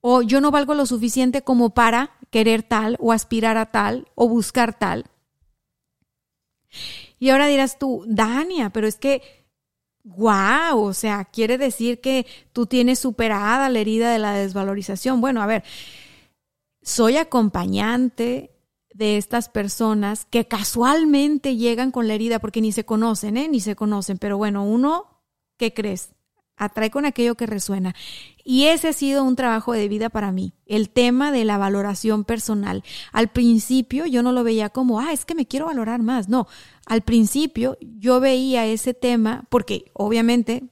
o 0.00 0.22
yo 0.22 0.40
no 0.40 0.50
valgo 0.50 0.74
lo 0.74 0.84
suficiente 0.84 1.42
como 1.42 1.70
para 1.70 2.18
querer 2.30 2.62
tal, 2.62 2.96
o 3.00 3.12
aspirar 3.12 3.56
a 3.56 3.72
tal, 3.72 4.08
o 4.14 4.28
buscar 4.28 4.78
tal. 4.78 5.06
Y 7.18 7.30
ahora 7.30 7.46
dirás 7.46 7.78
tú, 7.78 8.04
Dania, 8.06 8.70
pero 8.70 8.86
es 8.86 8.96
que 8.96 9.43
Guau, 10.04 10.80
o 10.82 10.92
sea, 10.92 11.24
quiere 11.24 11.56
decir 11.56 12.02
que 12.02 12.26
tú 12.52 12.66
tienes 12.66 12.98
superada 12.98 13.70
la 13.70 13.78
herida 13.78 14.12
de 14.12 14.18
la 14.18 14.34
desvalorización. 14.34 15.22
Bueno, 15.22 15.40
a 15.40 15.46
ver, 15.46 15.64
soy 16.82 17.16
acompañante 17.16 18.50
de 18.92 19.16
estas 19.16 19.48
personas 19.48 20.26
que 20.26 20.46
casualmente 20.46 21.56
llegan 21.56 21.90
con 21.90 22.06
la 22.06 22.14
herida 22.14 22.38
porque 22.38 22.60
ni 22.60 22.70
se 22.70 22.84
conocen, 22.84 23.38
¿eh? 23.38 23.48
Ni 23.48 23.60
se 23.60 23.76
conocen, 23.76 24.18
pero 24.18 24.36
bueno, 24.36 24.64
uno, 24.64 25.22
¿qué 25.56 25.72
crees? 25.72 26.10
Atrae 26.56 26.90
con 26.90 27.04
aquello 27.06 27.34
que 27.34 27.46
resuena. 27.46 27.94
Y 28.44 28.64
ese 28.64 28.88
ha 28.88 28.92
sido 28.92 29.24
un 29.24 29.36
trabajo 29.36 29.72
de 29.72 29.88
vida 29.88 30.10
para 30.10 30.30
mí, 30.30 30.52
el 30.66 30.90
tema 30.90 31.32
de 31.32 31.44
la 31.44 31.58
valoración 31.58 32.24
personal. 32.24 32.84
Al 33.12 33.28
principio 33.28 34.06
yo 34.06 34.22
no 34.22 34.32
lo 34.32 34.44
veía 34.44 34.68
como, 34.68 35.00
ah, 35.00 35.12
es 35.12 35.24
que 35.24 35.34
me 35.34 35.46
quiero 35.46 35.66
valorar 35.66 36.02
más. 36.02 36.28
No, 36.28 36.46
al 36.86 37.02
principio 37.02 37.78
yo 37.80 38.20
veía 38.20 38.66
ese 38.66 38.92
tema 38.92 39.44
porque 39.48 39.90
obviamente 39.94 40.64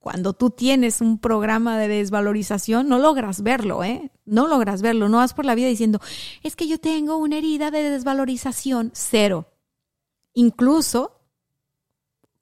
cuando 0.00 0.32
tú 0.32 0.48
tienes 0.48 1.02
un 1.02 1.18
programa 1.18 1.78
de 1.78 1.86
desvalorización, 1.88 2.88
no 2.88 2.98
logras 2.98 3.42
verlo, 3.42 3.84
¿eh? 3.84 4.10
No 4.24 4.48
logras 4.48 4.80
verlo, 4.80 5.10
no 5.10 5.18
vas 5.18 5.34
por 5.34 5.44
la 5.44 5.54
vida 5.54 5.68
diciendo, 5.68 6.00
es 6.42 6.56
que 6.56 6.66
yo 6.66 6.80
tengo 6.80 7.18
una 7.18 7.36
herida 7.36 7.70
de 7.70 7.82
desvalorización, 7.82 8.92
cero. 8.94 9.52
Incluso 10.32 11.19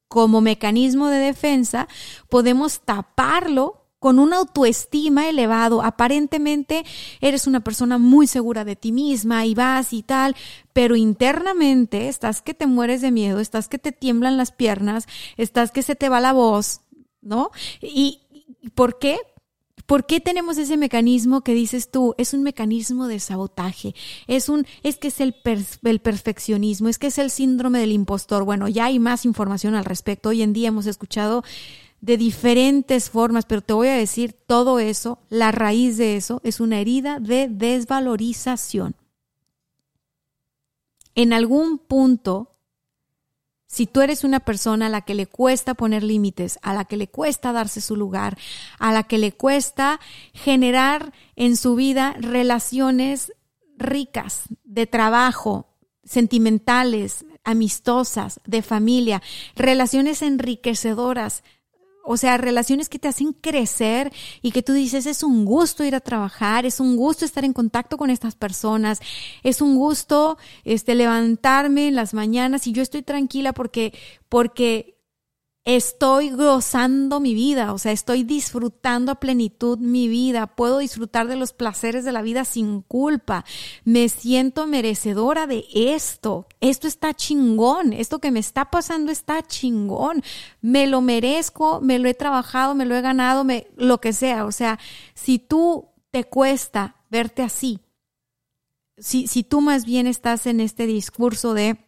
como 0.09 0.41
mecanismo 0.41 1.09
de 1.09 1.19
defensa, 1.19 1.89
podemos 2.29 2.81
taparlo 2.81 3.85
con 3.99 4.19
una 4.19 4.37
autoestima 4.39 5.29
elevado. 5.29 5.83
Aparentemente 5.83 6.85
eres 7.21 7.47
una 7.47 7.61
persona 7.61 7.99
muy 7.99 8.27
segura 8.27 8.65
de 8.65 8.77
ti 8.77 8.93
misma 8.93 9.45
y 9.47 9.55
vas 9.55 9.93
y 9.93 10.03
tal, 10.03 10.37
pero 10.73 10.97
internamente 10.97 12.09
estás 12.09 12.43
que 12.43 12.55
te 12.55 12.67
mueres 12.67 13.01
de 13.01 13.11
miedo, 13.11 13.41
estás 13.41 13.69
que 13.69 13.79
te 13.79 13.93
tiemblan 13.93 14.37
las 14.37 14.53
piernas, 14.53 15.07
estás 15.37 15.73
que 15.73 15.83
se 15.83 15.97
te 15.97 16.09
va 16.09 16.21
la 16.21 16.33
voz, 16.33 16.81
¿no? 17.21 17.51
¿Y 17.81 18.21
por 18.75 18.99
qué? 18.99 19.19
¿Por 19.89 20.05
qué 20.05 20.21
tenemos 20.21 20.59
ese 20.59 20.77
mecanismo 20.77 21.41
que 21.41 21.55
dices 21.55 21.91
tú? 21.91 22.15
Es 22.19 22.35
un 22.35 22.43
mecanismo 22.43 23.07
de 23.07 23.19
sabotaje. 23.21 23.95
Es 24.27 24.51
un, 24.51 24.67
es 24.83 24.99
que 24.99 25.09
es 25.09 25.19
el, 25.19 25.35
el 25.83 26.01
perfeccionismo, 26.01 26.91
es 26.91 26.99
que 26.99 27.07
es 27.07 27.17
el 27.17 27.31
síndrome 27.31 27.79
del 27.79 27.93
impostor. 27.93 28.45
Bueno, 28.45 28.69
ya 28.69 28.85
hay 28.85 28.99
más 28.99 29.25
información 29.25 29.75
al 29.75 29.87
respecto. 29.87 30.29
Hoy 30.29 30.43
en 30.43 30.53
día 30.53 30.69
hemos 30.69 30.85
escuchado 30.85 31.43
de 32.03 32.19
diferentes 32.19 33.09
formas, 33.09 33.47
pero 33.47 33.63
te 33.63 33.73
voy 33.73 33.89
a 33.89 33.95
decir 33.95 34.35
todo 34.35 34.79
eso, 34.79 35.21
la 35.31 35.53
raíz 35.53 35.97
de 35.97 36.19
eso 36.19 36.43
es 36.45 36.61
una 36.61 36.81
herida 36.81 37.19
de 37.19 37.49
desvalorización. 37.49 38.95
En 41.15 41.33
algún 41.33 41.79
punto 41.79 42.58
si 43.69 43.87
tú 43.87 44.01
eres 44.01 44.25
una 44.25 44.41
persona 44.41 44.87
a 44.87 44.89
la 44.89 45.03
que 45.03 45.15
le 45.15 45.27
cuesta 45.27 45.75
poner 45.75 46.03
límites, 46.03 46.59
a 46.63 46.73
la 46.73 46.87
que 46.87 46.97
le 46.97 47.07
cuesta 47.09 47.53
darse 47.53 47.83
su 47.83 47.97
lugar, 47.97 48.39
a 48.79 48.93
la 48.93 49.03
que 49.05 49.19
le 49.19 49.33
cuesta 49.33 50.01
generar 50.33 51.13
en 51.37 51.57
su 51.57 51.75
vida 51.75 52.17
relaciones 52.19 53.33
ricas 53.77 54.45
de 54.65 54.87
trabajo, 54.87 55.69
sentimentales, 56.03 57.27
amistosas, 57.45 58.41
de 58.47 58.63
familia, 58.63 59.23
relaciones 59.55 60.23
enriquecedoras, 60.23 61.45
o 62.11 62.17
sea, 62.17 62.39
relaciones 62.39 62.89
que 62.89 62.99
te 62.99 63.07
hacen 63.07 63.35
crecer 63.35 64.11
y 64.41 64.53
que 64.53 64.63
tú 64.63 64.73
dices, 64.73 65.05
es 65.05 65.23
un 65.23 65.45
gusto 65.45 65.85
ir 65.85 65.95
a 65.95 66.01
trabajar, 66.01 66.65
es 66.65 66.81
un 66.81 66.97
gusto 66.97 67.27
estar 67.27 67.45
en 67.45 67.53
contacto 67.53 67.99
con 67.99 68.09
estas 68.09 68.35
personas, 68.35 69.01
es 69.43 69.61
un 69.61 69.77
gusto 69.77 70.39
este, 70.65 70.95
levantarme 70.95 71.87
en 71.87 71.95
las 71.95 72.15
mañanas 72.15 72.67
y 72.67 72.73
yo 72.73 72.83
estoy 72.83 73.03
tranquila 73.03 73.53
porque, 73.53 73.93
porque 74.31 74.98
estoy 75.69 76.31
gozando 76.31 77.21
mi 77.21 77.35
vida, 77.35 77.75
o 77.75 77.79
sea, 77.79 77.93
estoy 77.93 78.23
disfrutando 78.23 79.13
a 79.13 79.21
plenitud 79.21 79.77
mi 79.77 80.09
vida, 80.09 80.47
puedo 80.47 80.79
disfrutar 80.79 81.29
de 81.29 81.37
los 81.37 81.53
placeres 81.53 82.07
de 82.07 82.13
la 82.13 82.23
vida 82.23 82.47
sin 82.47 82.81
culpa, 82.81 83.45
me 83.85 84.09
siento 84.09 84.67
merecedora 84.67 85.47
de 85.47 85.67
esto, 85.75 86.47
esto 86.63 86.89
está 86.89 87.13
chingón, 87.13 87.93
esto 87.93 88.19
que 88.19 88.31
me 88.31 88.41
está 88.41 88.71
pasando 88.71 89.13
está 89.13 89.43
chingón, 89.43 90.23
me 90.63 90.87
lo 90.87 91.03
merezco, 91.03 91.83
me 91.83 91.99
lo 91.99 92.09
he 92.09 92.15
trabajado, 92.15 92.75
me 92.75 92.87
lo 92.87 92.97
he 92.97 93.03
ganado, 93.03 93.45
me, 93.45 93.67
lo 93.77 94.01
que 94.01 94.15
sea, 94.15 94.47
o 94.47 94.53
sea, 94.53 94.79
si 95.13 95.39
tú 95.39 95.91
te 96.11 96.25
cuesta 96.25 96.97
verte 97.11 97.43
así, 97.43 97.81
si, 98.97 99.27
si 99.27 99.43
tú 99.43 99.61
más 99.61 99.85
bien 99.85 100.07
estás 100.07 100.47
en 100.47 100.61
este 100.61 100.87
discurso 100.87 101.53
de 101.53 101.88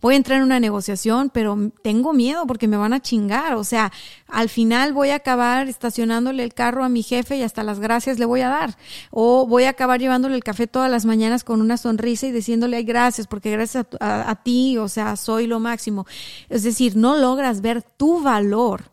voy 0.00 0.14
a 0.14 0.16
entrar 0.16 0.38
en 0.38 0.44
una 0.44 0.60
negociación, 0.60 1.30
pero 1.30 1.72
tengo 1.82 2.12
miedo 2.12 2.46
porque 2.46 2.68
me 2.68 2.76
van 2.76 2.92
a 2.92 3.00
chingar. 3.00 3.54
O 3.54 3.64
sea, 3.64 3.92
al 4.26 4.48
final 4.48 4.92
voy 4.92 5.10
a 5.10 5.16
acabar 5.16 5.68
estacionándole 5.68 6.44
el 6.44 6.54
carro 6.54 6.84
a 6.84 6.88
mi 6.88 7.02
jefe 7.02 7.36
y 7.36 7.42
hasta 7.42 7.62
las 7.62 7.80
gracias 7.80 8.18
le 8.18 8.24
voy 8.24 8.40
a 8.42 8.48
dar. 8.48 8.76
O 9.10 9.46
voy 9.46 9.64
a 9.64 9.70
acabar 9.70 10.00
llevándole 10.00 10.36
el 10.36 10.44
café 10.44 10.66
todas 10.66 10.90
las 10.90 11.04
mañanas 11.04 11.44
con 11.44 11.60
una 11.60 11.76
sonrisa 11.76 12.26
y 12.26 12.32
diciéndole 12.32 12.82
gracias 12.82 13.26
porque 13.26 13.50
gracias 13.50 13.86
a, 14.00 14.30
a 14.30 14.34
ti, 14.36 14.78
o 14.78 14.88
sea, 14.88 15.16
soy 15.16 15.46
lo 15.46 15.60
máximo. 15.60 16.06
Es 16.48 16.62
decir, 16.62 16.96
no 16.96 17.16
logras 17.16 17.60
ver 17.60 17.82
tu 17.82 18.22
valor 18.22 18.92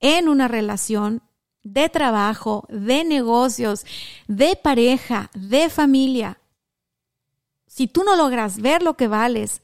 en 0.00 0.28
una 0.28 0.48
relación 0.48 1.22
de 1.62 1.88
trabajo, 1.88 2.66
de 2.68 3.04
negocios, 3.04 3.86
de 4.26 4.56
pareja, 4.56 5.30
de 5.34 5.68
familia. 5.68 6.38
Si 7.66 7.86
tú 7.86 8.02
no 8.04 8.16
logras 8.16 8.60
ver 8.60 8.82
lo 8.82 8.94
que 8.94 9.08
vales, 9.08 9.62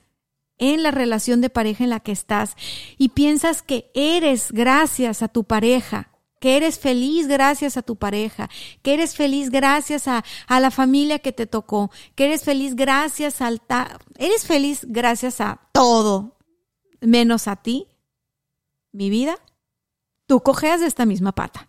en 0.59 0.83
la 0.83 0.91
relación 0.91 1.41
de 1.41 1.50
pareja 1.50 1.85
en 1.85 1.91
la 1.91 2.00
que 2.00 2.12
estás 2.12 2.55
y 2.97 3.11
piensas 3.11 3.62
que 3.62 3.91
eres 3.95 4.53
gracias 4.53 5.23
a 5.23 5.29
tu 5.29 5.45
pareja, 5.45 6.11
que 6.41 6.57
eres 6.57 6.79
feliz 6.79 7.27
gracias 7.27 7.77
a 7.77 7.83
tu 7.83 7.97
pareja, 7.97 8.49
que 8.83 8.95
eres 8.95 9.17
feliz 9.17 9.50
gracias 9.50 10.09
a, 10.09 10.25
a 10.47 10.61
la 10.61 10.71
familia 10.71 11.19
que 11.19 11.33
te 11.33 11.47
tocó, 11.47 11.91
que 12.15 12.27
eres 12.27 12.45
feliz 12.45 12.75
gracias 12.77 13.41
al... 13.41 13.61
eres 14.17 14.47
feliz 14.47 14.87
gracias 14.88 15.41
a 15.41 15.61
todo, 15.73 16.37
menos 17.00 17.49
a 17.49 17.57
ti, 17.57 17.88
mi 18.93 19.11
vida, 19.11 19.38
tú 20.27 20.41
cojeas 20.43 20.81
de 20.81 20.87
esta 20.87 21.07
misma 21.07 21.33
pata. 21.33 21.69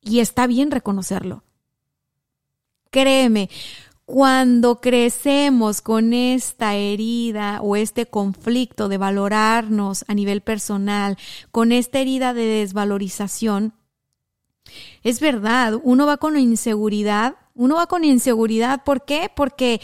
Y 0.00 0.20
está 0.20 0.46
bien 0.46 0.70
reconocerlo. 0.70 1.42
Créeme, 2.90 3.50
cuando 4.06 4.80
crecemos 4.80 5.80
con 5.80 6.14
esta 6.14 6.76
herida 6.76 7.60
o 7.60 7.74
este 7.74 8.06
conflicto 8.06 8.88
de 8.88 8.98
valorarnos 8.98 10.04
a 10.06 10.14
nivel 10.14 10.42
personal, 10.42 11.18
con 11.50 11.72
esta 11.72 11.98
herida 11.98 12.32
de 12.32 12.44
desvalorización, 12.44 13.74
es 15.02 15.20
verdad, 15.20 15.74
uno 15.82 16.06
va 16.06 16.18
con 16.18 16.38
inseguridad, 16.38 17.34
uno 17.54 17.76
va 17.76 17.88
con 17.88 18.04
inseguridad, 18.04 18.84
¿por 18.84 19.04
qué? 19.04 19.30
Porque 19.34 19.80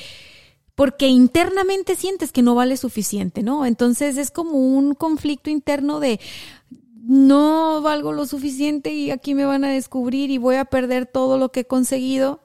porque 0.75 1.09
internamente 1.09 1.97
sientes 1.97 2.33
que 2.33 2.43
no 2.43 2.55
vale 2.55 2.76
suficiente, 2.76 3.43
¿no? 3.43 3.67
Entonces 3.67 4.17
es 4.17 4.31
como 4.31 4.52
un 4.52 4.95
conflicto 4.95 5.50
interno 5.50 6.00
de 6.00 6.19
no 7.02 7.83
valgo 7.83 8.12
lo 8.12 8.25
suficiente 8.26 8.93
y 8.93 9.11
aquí 9.11 9.35
me 9.35 9.45
van 9.45 9.64
a 9.64 9.71
descubrir 9.71 10.31
y 10.31 10.38
voy 10.38 10.57
a 10.57 10.64
perder 10.64 11.07
todo 11.07 11.37
lo 11.37 11.50
que 11.50 11.61
he 11.61 11.67
conseguido 11.67 12.41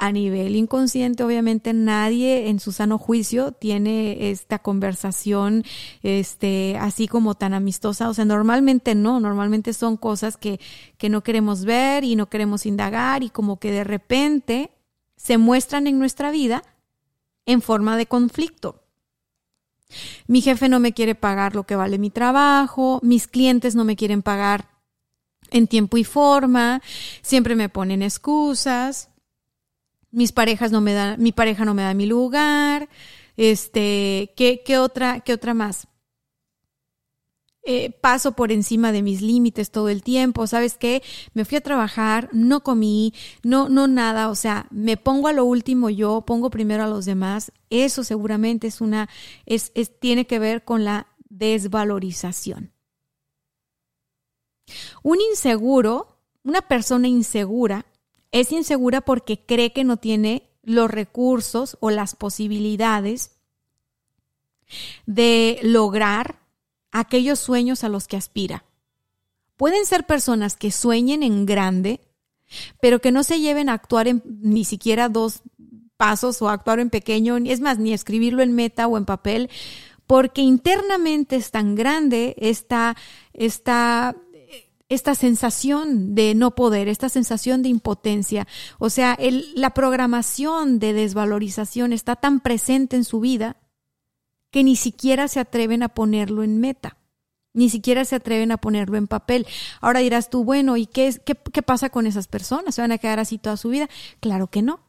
a 0.00 0.12
nivel 0.12 0.56
inconsciente, 0.56 1.22
obviamente 1.22 1.74
nadie 1.74 2.48
en 2.48 2.58
su 2.58 2.72
sano 2.72 2.96
juicio 2.96 3.52
tiene 3.52 4.30
esta 4.30 4.58
conversación 4.58 5.62
este, 6.02 6.78
así 6.80 7.06
como 7.06 7.34
tan 7.34 7.52
amistosa. 7.52 8.08
O 8.08 8.14
sea, 8.14 8.24
normalmente 8.24 8.94
no, 8.94 9.20
normalmente 9.20 9.74
son 9.74 9.98
cosas 9.98 10.38
que, 10.38 10.58
que 10.96 11.10
no 11.10 11.22
queremos 11.22 11.66
ver 11.66 12.02
y 12.04 12.16
no 12.16 12.30
queremos 12.30 12.64
indagar 12.64 13.22
y 13.22 13.28
como 13.28 13.58
que 13.58 13.70
de 13.72 13.84
repente 13.84 14.70
se 15.16 15.36
muestran 15.36 15.86
en 15.86 15.98
nuestra 15.98 16.30
vida 16.30 16.62
en 17.44 17.60
forma 17.60 17.98
de 17.98 18.06
conflicto. 18.06 18.82
Mi 20.26 20.40
jefe 20.40 20.70
no 20.70 20.80
me 20.80 20.94
quiere 20.94 21.14
pagar 21.14 21.54
lo 21.54 21.64
que 21.64 21.76
vale 21.76 21.98
mi 21.98 22.08
trabajo, 22.08 23.00
mis 23.02 23.28
clientes 23.28 23.74
no 23.74 23.84
me 23.84 23.96
quieren 23.96 24.22
pagar 24.22 24.70
en 25.50 25.66
tiempo 25.66 25.98
y 25.98 26.04
forma, 26.04 26.80
siempre 27.20 27.54
me 27.54 27.68
ponen 27.68 28.00
excusas, 28.00 29.09
mis 30.10 30.32
parejas 30.32 30.72
no 30.72 30.80
me 30.80 30.92
dan, 30.92 31.20
mi 31.22 31.32
pareja 31.32 31.64
no 31.64 31.74
me 31.74 31.82
da 31.82 31.94
mi 31.94 32.06
lugar, 32.06 32.88
este, 33.36 34.32
¿qué, 34.36 34.62
qué 34.64 34.78
otra, 34.78 35.20
qué 35.20 35.32
otra 35.32 35.54
más? 35.54 35.88
Eh, 37.62 37.90
paso 38.00 38.32
por 38.32 38.52
encima 38.52 38.90
de 38.90 39.02
mis 39.02 39.20
límites 39.20 39.70
todo 39.70 39.90
el 39.90 40.02
tiempo, 40.02 40.46
¿sabes 40.46 40.78
qué? 40.78 41.02
Me 41.34 41.44
fui 41.44 41.58
a 41.58 41.60
trabajar, 41.60 42.30
no 42.32 42.62
comí, 42.62 43.12
no, 43.42 43.68
no 43.68 43.86
nada, 43.86 44.30
o 44.30 44.34
sea, 44.34 44.66
me 44.70 44.96
pongo 44.96 45.28
a 45.28 45.34
lo 45.34 45.44
último 45.44 45.90
yo, 45.90 46.22
pongo 46.22 46.48
primero 46.48 46.84
a 46.84 46.88
los 46.88 47.04
demás, 47.04 47.52
eso 47.68 48.02
seguramente 48.02 48.66
es 48.66 48.80
una, 48.80 49.10
es, 49.44 49.72
es 49.74 50.00
tiene 50.00 50.26
que 50.26 50.38
ver 50.38 50.64
con 50.64 50.84
la 50.84 51.08
desvalorización. 51.28 52.72
Un 55.02 55.20
inseguro, 55.20 56.18
una 56.42 56.62
persona 56.62 57.08
insegura, 57.08 57.84
es 58.32 58.52
insegura 58.52 59.00
porque 59.00 59.44
cree 59.44 59.72
que 59.72 59.84
no 59.84 59.96
tiene 59.96 60.48
los 60.62 60.90
recursos 60.90 61.76
o 61.80 61.90
las 61.90 62.14
posibilidades 62.14 63.36
de 65.06 65.58
lograr 65.62 66.40
aquellos 66.92 67.38
sueños 67.38 67.84
a 67.84 67.88
los 67.88 68.06
que 68.06 68.16
aspira. 68.16 68.64
Pueden 69.56 69.84
ser 69.84 70.06
personas 70.06 70.56
que 70.56 70.70
sueñen 70.70 71.22
en 71.22 71.44
grande, 71.44 72.00
pero 72.80 73.00
que 73.00 73.12
no 73.12 73.22
se 73.22 73.40
lleven 73.40 73.68
a 73.68 73.74
actuar 73.74 74.08
en 74.08 74.22
ni 74.24 74.64
siquiera 74.64 75.08
dos 75.08 75.42
pasos 75.96 76.40
o 76.40 76.48
actuar 76.48 76.80
en 76.80 76.90
pequeño, 76.90 77.36
es 77.36 77.60
más, 77.60 77.78
ni 77.78 77.92
escribirlo 77.92 78.42
en 78.42 78.54
meta 78.54 78.86
o 78.86 78.96
en 78.96 79.04
papel, 79.04 79.50
porque 80.06 80.40
internamente 80.40 81.36
es 81.36 81.50
tan 81.50 81.74
grande 81.74 82.34
esta, 82.38 82.96
esta 83.32 84.16
esta 84.90 85.14
sensación 85.14 86.14
de 86.16 86.34
no 86.34 86.54
poder, 86.54 86.88
esta 86.88 87.08
sensación 87.08 87.62
de 87.62 87.70
impotencia. 87.70 88.46
O 88.78 88.90
sea, 88.90 89.16
la 89.54 89.70
programación 89.70 90.80
de 90.80 90.92
desvalorización 90.92 91.92
está 91.92 92.16
tan 92.16 92.40
presente 92.40 92.96
en 92.96 93.04
su 93.04 93.20
vida 93.20 93.56
que 94.50 94.64
ni 94.64 94.74
siquiera 94.74 95.28
se 95.28 95.38
atreven 95.38 95.84
a 95.84 95.90
ponerlo 95.90 96.42
en 96.42 96.58
meta, 96.58 96.98
ni 97.54 97.70
siquiera 97.70 98.04
se 98.04 98.16
atreven 98.16 98.50
a 98.50 98.56
ponerlo 98.56 98.96
en 98.96 99.06
papel. 99.06 99.46
Ahora 99.80 100.00
dirás 100.00 100.28
tú, 100.28 100.42
bueno, 100.42 100.76
¿y 100.76 100.86
qué, 100.86 101.14
qué, 101.24 101.36
qué 101.36 101.62
pasa 101.62 101.90
con 101.90 102.08
esas 102.08 102.26
personas? 102.26 102.74
¿Se 102.74 102.82
van 102.82 102.92
a 102.92 102.98
quedar 102.98 103.20
así 103.20 103.38
toda 103.38 103.56
su 103.56 103.68
vida? 103.68 103.88
Claro 104.18 104.48
que 104.48 104.60
no. 104.60 104.80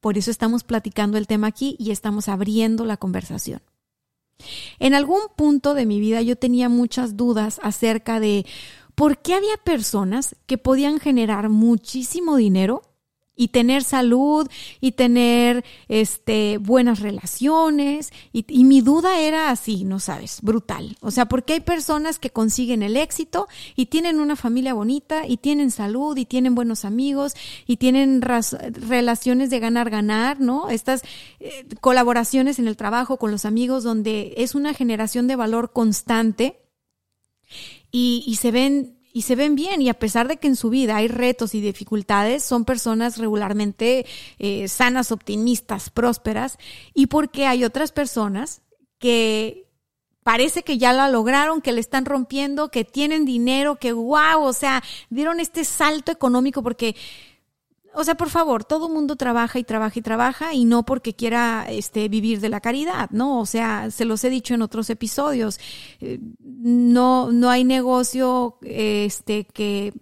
Por 0.00 0.18
eso 0.18 0.30
estamos 0.30 0.62
platicando 0.62 1.16
el 1.16 1.26
tema 1.26 1.46
aquí 1.46 1.74
y 1.78 1.90
estamos 1.90 2.28
abriendo 2.28 2.84
la 2.84 2.98
conversación. 2.98 3.62
En 4.78 4.94
algún 4.94 5.20
punto 5.36 5.74
de 5.74 5.86
mi 5.86 6.00
vida 6.00 6.22
yo 6.22 6.36
tenía 6.36 6.68
muchas 6.68 7.16
dudas 7.16 7.60
acerca 7.62 8.20
de 8.20 8.46
por 8.94 9.18
qué 9.18 9.34
había 9.34 9.56
personas 9.64 10.36
que 10.46 10.58
podían 10.58 11.00
generar 11.00 11.48
muchísimo 11.48 12.36
dinero 12.36 12.82
y 13.36 13.48
tener 13.48 13.82
salud 13.82 14.48
y 14.80 14.92
tener 14.92 15.64
este 15.88 16.58
buenas 16.58 17.00
relaciones 17.00 18.12
y, 18.32 18.44
y, 18.48 18.64
mi 18.64 18.80
duda 18.80 19.18
era 19.18 19.50
así, 19.50 19.84
no 19.84 19.98
sabes, 19.98 20.38
brutal. 20.42 20.96
O 21.00 21.10
sea, 21.10 21.26
porque 21.26 21.54
hay 21.54 21.60
personas 21.60 22.18
que 22.18 22.30
consiguen 22.30 22.82
el 22.82 22.96
éxito 22.96 23.48
y 23.76 23.86
tienen 23.86 24.20
una 24.20 24.36
familia 24.36 24.74
bonita 24.74 25.26
y 25.26 25.38
tienen 25.38 25.70
salud 25.70 26.16
y 26.16 26.26
tienen 26.26 26.54
buenos 26.54 26.84
amigos 26.84 27.34
y 27.66 27.76
tienen 27.76 28.22
relaciones 28.22 29.50
de 29.50 29.58
ganar 29.58 29.90
ganar, 29.90 30.40
¿no? 30.40 30.70
Estas 30.70 31.02
eh, 31.40 31.66
colaboraciones 31.80 32.58
en 32.58 32.68
el 32.68 32.76
trabajo 32.76 33.18
con 33.18 33.30
los 33.30 33.44
amigos 33.44 33.84
donde 33.84 34.34
es 34.36 34.54
una 34.54 34.74
generación 34.74 35.26
de 35.26 35.36
valor 35.36 35.72
constante 35.72 36.60
y, 37.90 38.24
y 38.26 38.36
se 38.36 38.50
ven 38.50 38.93
y 39.16 39.22
se 39.22 39.36
ven 39.36 39.54
bien 39.54 39.80
y 39.80 39.88
a 39.88 39.94
pesar 39.94 40.26
de 40.26 40.38
que 40.38 40.48
en 40.48 40.56
su 40.56 40.70
vida 40.70 40.96
hay 40.96 41.06
retos 41.06 41.54
y 41.54 41.60
dificultades, 41.60 42.42
son 42.42 42.64
personas 42.64 43.16
regularmente 43.16 44.06
eh, 44.40 44.66
sanas, 44.66 45.12
optimistas, 45.12 45.88
prósperas 45.88 46.58
y 46.94 47.06
porque 47.06 47.46
hay 47.46 47.62
otras 47.62 47.92
personas 47.92 48.60
que 48.98 49.70
parece 50.24 50.64
que 50.64 50.78
ya 50.78 50.92
la 50.92 51.08
lograron, 51.08 51.60
que 51.60 51.70
le 51.70 51.80
están 51.80 52.06
rompiendo, 52.06 52.70
que 52.70 52.84
tienen 52.84 53.24
dinero, 53.24 53.76
que 53.76 53.92
wow, 53.92 54.42
o 54.42 54.52
sea, 54.52 54.82
dieron 55.10 55.38
este 55.38 55.64
salto 55.64 56.10
económico 56.10 56.64
porque 56.64 56.96
o 57.94 58.04
sea, 58.04 58.16
por 58.16 58.30
favor, 58.30 58.64
todo 58.64 58.88
mundo 58.88 59.16
trabaja 59.16 59.58
y 59.58 59.64
trabaja 59.64 59.98
y 59.98 60.02
trabaja 60.02 60.54
y 60.54 60.64
no 60.64 60.84
porque 60.84 61.14
quiera 61.14 61.66
este, 61.68 62.08
vivir 62.08 62.40
de 62.40 62.48
la 62.48 62.60
caridad, 62.60 63.10
¿no? 63.10 63.40
O 63.40 63.46
sea, 63.46 63.90
se 63.90 64.04
los 64.04 64.24
he 64.24 64.30
dicho 64.30 64.54
en 64.54 64.62
otros 64.62 64.90
episodios, 64.90 65.58
eh, 66.00 66.18
no, 66.40 67.30
no 67.30 67.50
hay 67.50 67.64
negocio 67.64 68.58
este, 68.62 69.46
que, 69.46 69.92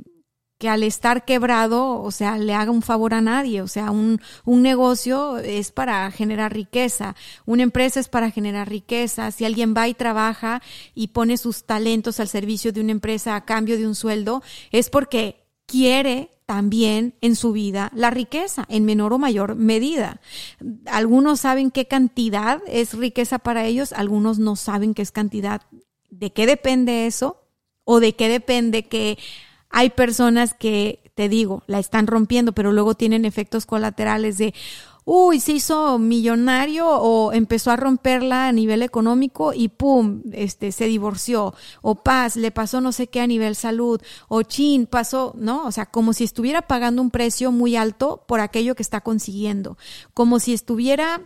que 0.59 0.69
al 0.69 0.85
estar 0.85 1.25
quebrado, 1.25 2.01
o 2.01 2.11
sea, 2.11 2.39
le 2.39 2.55
haga 2.55 2.71
un 2.71 2.83
favor 2.83 3.15
a 3.15 3.21
nadie. 3.21 3.63
O 3.63 3.69
sea, 3.69 3.91
un, 3.91 4.21
un 4.45 4.63
negocio 4.63 5.39
es 5.39 5.73
para 5.73 6.11
generar 6.13 6.55
riqueza, 6.55 7.17
una 7.47 7.65
empresa 7.65 8.01
es 8.01 8.09
para 8.09 8.31
generar 8.31 8.69
riqueza. 8.69 9.31
Si 9.33 9.45
alguien 9.45 9.75
va 9.77 9.89
y 9.89 9.95
trabaja 9.95 10.63
y 10.95 11.09
pone 11.09 11.37
sus 11.37 11.65
talentos 11.65 12.21
al 12.21 12.29
servicio 12.29 12.73
de 12.73 12.81
una 12.81 12.93
empresa 12.93 13.37
a 13.37 13.45
cambio 13.45 13.77
de 13.77 13.87
un 13.87 13.95
sueldo, 13.95 14.43
es 14.71 14.89
porque 14.89 15.45
quiere 15.67 16.31
también 16.53 17.15
en 17.23 17.35
su 17.35 17.53
vida 17.53 17.91
la 17.95 18.11
riqueza 18.11 18.67
en 18.69 18.85
menor 18.85 19.15
o 19.15 19.19
mayor 19.19 19.55
medida. 19.55 20.21
Algunos 20.85 21.41
saben 21.41 21.71
qué 21.71 21.87
cantidad 21.89 22.61
es 22.67 22.93
riqueza 22.93 23.39
para 23.39 23.65
ellos, 23.65 23.95
algunos 23.95 24.39
no 24.39 24.55
saben 24.55 24.93
qué 24.93 25.01
es 25.01 25.13
cantidad. 25.13 25.63
¿De 26.11 26.31
qué 26.31 26.45
depende 26.45 27.07
eso? 27.07 27.41
¿O 27.85 28.01
de 28.01 28.17
qué 28.17 28.29
depende 28.29 28.83
que 28.83 29.19
hay 29.71 29.89
personas 29.89 30.53
que, 30.53 31.11
te 31.15 31.31
digo, 31.31 31.63
la 31.69 31.79
están 31.79 32.07
rompiendo, 32.07 32.53
pero 32.53 32.71
luego 32.71 32.95
tienen 32.95 33.25
efectos 33.25 33.65
colaterales 33.65 34.37
de, 34.37 34.53
uy, 35.05 35.41
se 35.41 35.53
hizo 35.53 35.99
millonario 35.99 36.89
o 36.89 37.33
empezó 37.33 37.71
a 37.71 37.77
romperla 37.77 38.49
a 38.49 38.53
nivel 38.53 38.83
económico 38.83 39.53
y 39.53 39.69
pum, 39.69 40.23
este, 40.33 40.73
se 40.73 40.87
divorció. 40.87 41.55
O 41.81 41.97
paz, 41.97 42.37
le 42.37 42.51
pasó 42.51 42.81
no 42.81 42.93
sé 42.93 43.09
qué 43.09 43.21
a 43.21 43.27
nivel 43.27 43.57
salud. 43.57 44.01
O 44.29 44.43
chin, 44.43 44.87
pasó, 44.87 45.35
¿no? 45.37 45.67
O 45.67 45.73
sea, 45.73 45.87
como 45.87 46.13
si 46.13 46.25
estuviera 46.25 46.63
pagando 46.63 47.03
un 47.03 47.11
precio 47.11 47.53
muy 47.53 47.77
alto 47.77 48.25
por 48.27 48.41
aquello 48.41 48.75
que 48.75 48.83
está 48.83 49.01
consiguiendo. 49.01 49.77
Como 50.15 50.39
si 50.39 50.53
estuviera, 50.53 51.21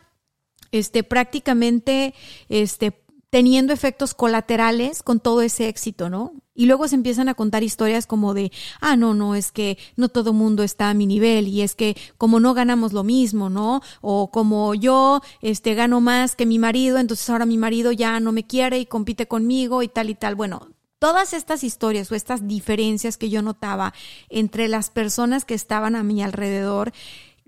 este, 0.72 1.02
prácticamente, 1.02 2.14
este, 2.48 3.05
teniendo 3.30 3.72
efectos 3.72 4.14
colaterales 4.14 5.02
con 5.02 5.20
todo 5.20 5.42
ese 5.42 5.68
éxito, 5.68 6.08
¿no? 6.08 6.32
Y 6.54 6.66
luego 6.66 6.88
se 6.88 6.94
empiezan 6.94 7.28
a 7.28 7.34
contar 7.34 7.62
historias 7.62 8.06
como 8.06 8.32
de, 8.32 8.50
ah, 8.80 8.96
no, 8.96 9.12
no, 9.12 9.34
es 9.34 9.52
que 9.52 9.76
no 9.96 10.08
todo 10.08 10.32
mundo 10.32 10.62
está 10.62 10.88
a 10.88 10.94
mi 10.94 11.06
nivel 11.06 11.48
y 11.48 11.60
es 11.60 11.74
que 11.74 11.96
como 12.16 12.40
no 12.40 12.54
ganamos 12.54 12.92
lo 12.92 13.04
mismo, 13.04 13.50
¿no? 13.50 13.82
O 14.00 14.30
como 14.30 14.74
yo, 14.74 15.20
este, 15.42 15.74
gano 15.74 16.00
más 16.00 16.34
que 16.34 16.46
mi 16.46 16.58
marido, 16.58 16.98
entonces 16.98 17.28
ahora 17.28 17.46
mi 17.46 17.58
marido 17.58 17.92
ya 17.92 18.18
no 18.20 18.32
me 18.32 18.46
quiere 18.46 18.78
y 18.78 18.86
compite 18.86 19.28
conmigo 19.28 19.82
y 19.82 19.88
tal 19.88 20.08
y 20.08 20.14
tal. 20.14 20.34
Bueno, 20.34 20.68
todas 20.98 21.34
estas 21.34 21.62
historias 21.62 22.10
o 22.10 22.14
estas 22.14 22.48
diferencias 22.48 23.18
que 23.18 23.28
yo 23.28 23.42
notaba 23.42 23.92
entre 24.30 24.68
las 24.68 24.90
personas 24.90 25.44
que 25.44 25.54
estaban 25.54 25.94
a 25.94 26.02
mi 26.02 26.22
alrededor, 26.22 26.92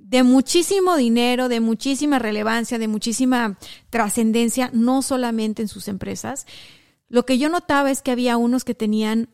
de 0.09 0.23
muchísimo 0.23 0.97
dinero, 0.97 1.51
de 1.51 1.61
muchísima 1.61 2.19
relevancia, 2.19 2.79
de 2.79 2.89
muchísima 2.89 3.59
trascendencia, 3.91 4.71
no 4.73 5.03
solamente 5.03 5.61
en 5.61 5.69
sus 5.69 5.87
empresas. 5.87 6.47
Lo 7.09 7.27
que 7.27 7.37
yo 7.37 7.51
notaba 7.51 7.91
es 7.91 8.01
que 8.01 8.11
había 8.11 8.39
unos 8.39 8.65
que 8.65 8.75
tenían 8.75 9.29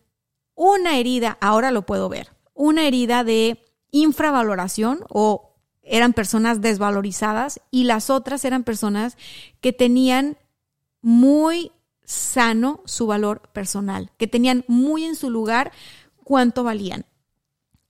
una 0.57 0.99
herida, 0.99 1.39
ahora 1.41 1.71
lo 1.71 1.87
puedo 1.87 2.09
ver, 2.09 2.33
una 2.55 2.89
herida 2.89 3.23
de 3.23 3.65
infravaloración 3.93 5.05
o 5.11 5.55
eran 5.83 6.13
personas 6.13 6.61
desvalorizadas 6.61 7.61
y 7.71 7.85
las 7.85 8.11
otras 8.11 8.45
eran 8.45 8.65
personas 8.65 9.17
que 9.61 9.73
tenían 9.73 10.39
muy 11.03 11.71
sano 12.05 12.83
su 12.85 13.07
valor 13.07 13.43
personal, 13.53 14.11
que 14.17 14.27
tenían 14.27 14.65
muy 14.67 15.05
en 15.05 15.15
su 15.15 15.31
lugar 15.31 15.71
cuánto 16.25 16.65
valían. 16.65 17.07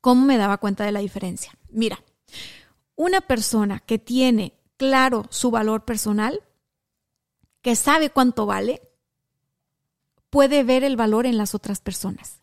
¿Cómo 0.02 0.26
me 0.26 0.36
daba 0.36 0.58
cuenta 0.58 0.84
de 0.84 0.92
la 0.92 1.00
diferencia? 1.00 1.56
Mira, 1.70 1.98
una 2.96 3.20
persona 3.20 3.80
que 3.80 3.98
tiene 3.98 4.54
claro 4.76 5.26
su 5.30 5.50
valor 5.50 5.84
personal, 5.84 6.42
que 7.62 7.76
sabe 7.76 8.10
cuánto 8.10 8.46
vale, 8.46 8.82
puede 10.30 10.64
ver 10.64 10.84
el 10.84 10.96
valor 10.96 11.26
en 11.26 11.38
las 11.38 11.54
otras 11.54 11.80
personas 11.80 12.40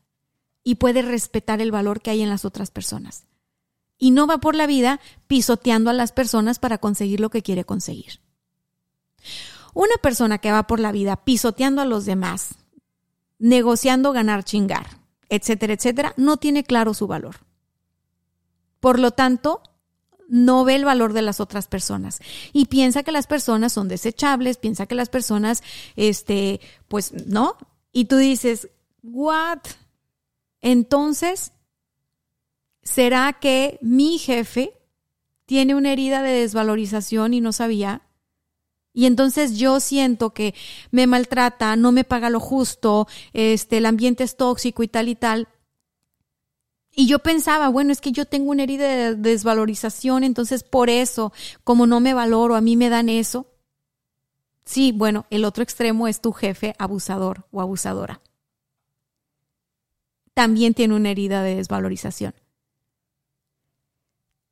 y 0.64 0.76
puede 0.76 1.02
respetar 1.02 1.62
el 1.62 1.72
valor 1.72 2.02
que 2.02 2.12
hay 2.12 2.22
en 2.22 2.30
las 2.30 2.46
otras 2.46 2.72
personas. 2.72 3.26
Y 3.98 4.12
no 4.12 4.28
va 4.28 4.40
por 4.40 4.56
la 4.56 4.66
vida 4.66 5.00
pisoteando 5.28 5.90
a 5.90 5.94
las 5.94 6.12
personas 6.12 6.58
para 6.58 6.80
conseguir 6.80 7.20
lo 7.20 7.30
que 7.30 7.44
quiere 7.44 7.66
conseguir. 7.66 8.22
Una 9.74 9.96
persona 10.02 10.40
que 10.40 10.52
va 10.52 10.68
por 10.68 10.80
la 10.80 10.92
vida 10.92 11.18
pisoteando 11.18 11.82
a 11.82 11.86
los 11.86 12.06
demás, 12.06 12.56
negociando 13.38 14.12
ganar 14.12 14.44
chingar, 14.44 14.88
etcétera, 15.30 15.74
etcétera, 15.74 16.14
no 16.18 16.38
tiene 16.38 16.64
claro 16.64 16.94
su 16.94 17.08
valor. 17.08 17.38
Por 18.80 19.00
lo 19.00 19.12
tanto, 19.12 19.62
no 20.32 20.64
ve 20.64 20.76
el 20.76 20.86
valor 20.86 21.12
de 21.12 21.22
las 21.22 21.42
otras 21.42 21.68
personas 21.68 22.20
y 22.54 22.66
piensa 22.66 23.04
que 23.04 23.12
las 23.12 23.28
personas 23.28 23.74
son 23.74 23.90
desechables, 23.90 24.58
piensa 24.58 24.86
que 24.86 24.96
las 24.96 25.10
personas, 25.10 25.62
este, 25.98 26.62
pues, 26.88 27.12
¿no? 27.28 27.58
Y 27.92 28.06
tú 28.06 28.16
dices, 28.16 28.70
¿what? 29.04 29.60
Entonces, 30.62 31.52
¿será 32.82 33.34
que 33.34 33.78
mi 33.82 34.20
jefe 34.20 34.74
tiene 35.46 35.76
una 35.76 35.92
herida 35.92 36.24
de 36.24 36.32
desvalorización 36.32 37.34
y 37.34 37.42
no 37.42 37.52
sabía? 37.52 38.04
Y 38.94 39.08
entonces 39.08 39.58
yo 39.58 39.82
siento 39.82 40.34
que 40.34 40.56
me 40.92 41.08
maltrata, 41.08 41.76
no 41.76 41.92
me 41.92 42.06
paga 42.06 42.30
lo 42.30 42.40
justo, 42.40 43.06
este, 43.34 43.78
el 43.78 43.86
ambiente 43.86 44.24
es 44.24 44.38
tóxico 44.38 44.82
y 44.82 44.88
tal 44.88 45.10
y 45.10 45.16
tal. 45.16 45.50
Y 46.94 47.08
yo 47.08 47.20
pensaba, 47.20 47.70
bueno, 47.70 47.92
es 47.92 48.02
que 48.02 48.12
yo 48.12 48.26
tengo 48.26 48.52
una 48.52 48.64
herida 48.64 48.88
de 48.88 49.16
desvalorización, 49.16 50.24
entonces 50.24 50.64
por 50.64 50.90
eso, 50.90 51.32
como 51.64 51.88
no 51.88 52.00
me 52.00 52.14
valoro, 52.14 52.56
a 52.56 52.62
mí 52.62 52.76
me 52.76 52.90
dan 52.90 53.08
eso. 53.08 53.48
Sí, 54.66 54.92
bueno, 54.92 55.26
el 55.30 55.46
otro 55.46 55.64
extremo 55.64 56.08
es 56.08 56.22
tu 56.22 56.34
jefe 56.34 56.76
abusador 56.78 57.48
o 57.52 57.62
abusadora. 57.62 58.22
También 60.34 60.74
tiene 60.74 60.96
una 60.96 61.12
herida 61.12 61.44
de 61.44 61.56
desvalorización. 61.56 62.34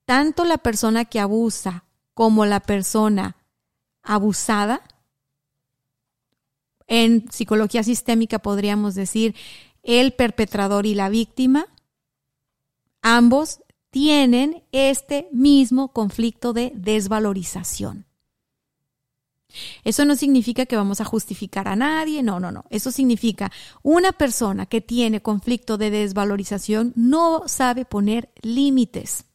Tanto 0.06 0.46
la 0.46 0.58
persona 0.58 1.06
que 1.06 1.20
abusa 1.20 1.84
como 2.14 2.46
la 2.46 2.62
persona 2.62 3.36
abusada, 4.02 4.82
en 6.88 7.32
psicología 7.32 7.84
sistémica 7.84 8.40
podríamos 8.40 8.96
decir 8.96 9.36
el 9.84 10.14
perpetrador 10.14 10.86
y 10.86 10.96
la 10.96 11.10
víctima, 11.10 11.68
Ambos 13.02 13.62
tienen 13.92 14.64
este 14.72 15.30
mismo 15.32 15.94
conflicto 15.94 16.54
de 16.54 16.72
desvalorización. 16.76 18.06
Eso 19.84 20.06
no 20.06 20.16
significa 20.16 20.66
que 20.66 20.76
vamos 20.76 21.02
a 21.02 21.06
justificar 21.06 21.68
a 21.68 21.76
nadie, 21.76 22.22
no, 22.22 22.40
no, 22.40 22.52
no. 22.52 22.66
Eso 22.70 22.92
significa 22.92 23.52
una 23.82 24.12
persona 24.12 24.68
que 24.68 24.82
tiene 24.82 25.22
conflicto 25.22 25.78
de 25.78 25.90
desvalorización 25.90 26.94
no 26.96 27.48
sabe 27.48 27.86
poner 27.86 28.30
límites. 28.42 29.26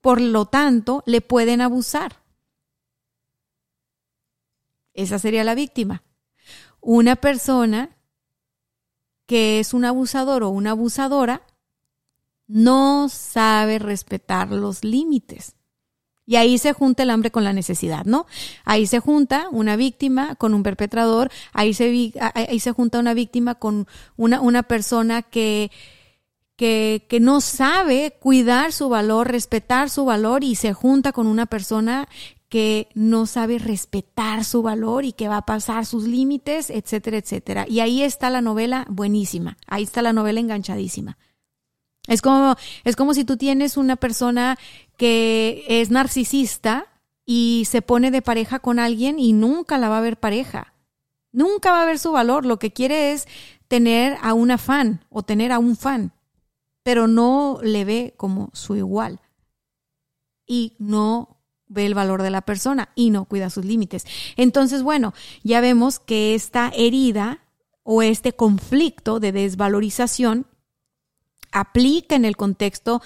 Por 0.00 0.20
lo 0.20 0.46
tanto, 0.46 1.02
le 1.06 1.20
pueden 1.20 1.60
abusar. 1.60 2.16
Esa 4.92 5.18
sería 5.18 5.44
la 5.44 5.54
víctima. 5.54 6.02
Una 6.80 7.16
persona 7.16 7.96
que 9.26 9.60
es 9.60 9.74
un 9.74 9.84
abusador 9.84 10.42
o 10.42 10.48
una 10.48 10.70
abusadora 10.70 11.42
no 12.48 13.08
sabe 13.08 13.78
respetar 13.78 14.50
los 14.50 14.82
límites. 14.82 15.54
Y 16.26 16.36
ahí 16.36 16.58
se 16.58 16.74
junta 16.74 17.04
el 17.04 17.10
hambre 17.10 17.30
con 17.30 17.44
la 17.44 17.54
necesidad, 17.54 18.04
¿no? 18.04 18.26
Ahí 18.64 18.86
se 18.86 18.98
junta 18.98 19.48
una 19.50 19.76
víctima 19.76 20.34
con 20.34 20.52
un 20.52 20.62
perpetrador, 20.62 21.30
ahí 21.52 21.72
se, 21.72 22.12
ahí 22.34 22.60
se 22.60 22.72
junta 22.72 22.98
una 22.98 23.14
víctima 23.14 23.54
con 23.54 23.86
una, 24.16 24.40
una 24.42 24.62
persona 24.62 25.22
que, 25.22 25.70
que, 26.54 27.06
que 27.08 27.20
no 27.20 27.40
sabe 27.40 28.18
cuidar 28.20 28.72
su 28.72 28.90
valor, 28.90 29.30
respetar 29.30 29.88
su 29.88 30.04
valor 30.04 30.44
y 30.44 30.54
se 30.54 30.74
junta 30.74 31.12
con 31.12 31.26
una 31.26 31.46
persona 31.46 32.08
que 32.50 32.88
no 32.94 33.24
sabe 33.24 33.58
respetar 33.58 34.44
su 34.44 34.62
valor 34.62 35.06
y 35.06 35.12
que 35.12 35.28
va 35.28 35.38
a 35.38 35.46
pasar 35.46 35.86
sus 35.86 36.04
límites, 36.04 36.68
etcétera, 36.68 37.18
etcétera. 37.18 37.66
Y 37.66 37.80
ahí 37.80 38.02
está 38.02 38.28
la 38.28 38.42
novela 38.42 38.86
buenísima, 38.90 39.56
ahí 39.66 39.82
está 39.82 40.02
la 40.02 40.12
novela 40.12 40.40
enganchadísima. 40.40 41.16
Es 42.08 42.22
como, 42.22 42.56
es 42.84 42.96
como 42.96 43.14
si 43.14 43.24
tú 43.24 43.36
tienes 43.36 43.76
una 43.76 43.94
persona 43.94 44.58
que 44.96 45.64
es 45.68 45.90
narcisista 45.90 46.86
y 47.24 47.66
se 47.70 47.82
pone 47.82 48.10
de 48.10 48.22
pareja 48.22 48.58
con 48.58 48.78
alguien 48.78 49.18
y 49.18 49.34
nunca 49.34 49.78
la 49.78 49.90
va 49.90 49.98
a 49.98 50.02
ver 50.02 50.18
pareja. 50.18 50.72
Nunca 51.30 51.70
va 51.70 51.82
a 51.82 51.86
ver 51.86 51.98
su 51.98 52.10
valor. 52.10 52.46
Lo 52.46 52.58
que 52.58 52.72
quiere 52.72 53.12
es 53.12 53.28
tener 53.68 54.16
a 54.22 54.32
una 54.32 54.56
fan 54.56 55.04
o 55.10 55.22
tener 55.22 55.52
a 55.52 55.58
un 55.58 55.76
fan, 55.76 56.12
pero 56.82 57.06
no 57.06 57.60
le 57.62 57.84
ve 57.84 58.14
como 58.16 58.50
su 58.54 58.74
igual. 58.74 59.20
Y 60.46 60.72
no 60.78 61.36
ve 61.66 61.84
el 61.84 61.94
valor 61.94 62.22
de 62.22 62.30
la 62.30 62.40
persona 62.40 62.88
y 62.94 63.10
no 63.10 63.26
cuida 63.26 63.50
sus 63.50 63.66
límites. 63.66 64.06
Entonces, 64.36 64.82
bueno, 64.82 65.12
ya 65.44 65.60
vemos 65.60 65.98
que 65.98 66.34
esta 66.34 66.72
herida 66.74 67.42
o 67.82 68.00
este 68.00 68.32
conflicto 68.32 69.20
de 69.20 69.32
desvalorización 69.32 70.46
aplica 71.52 72.14
en 72.14 72.24
el 72.24 72.36
contexto 72.36 73.02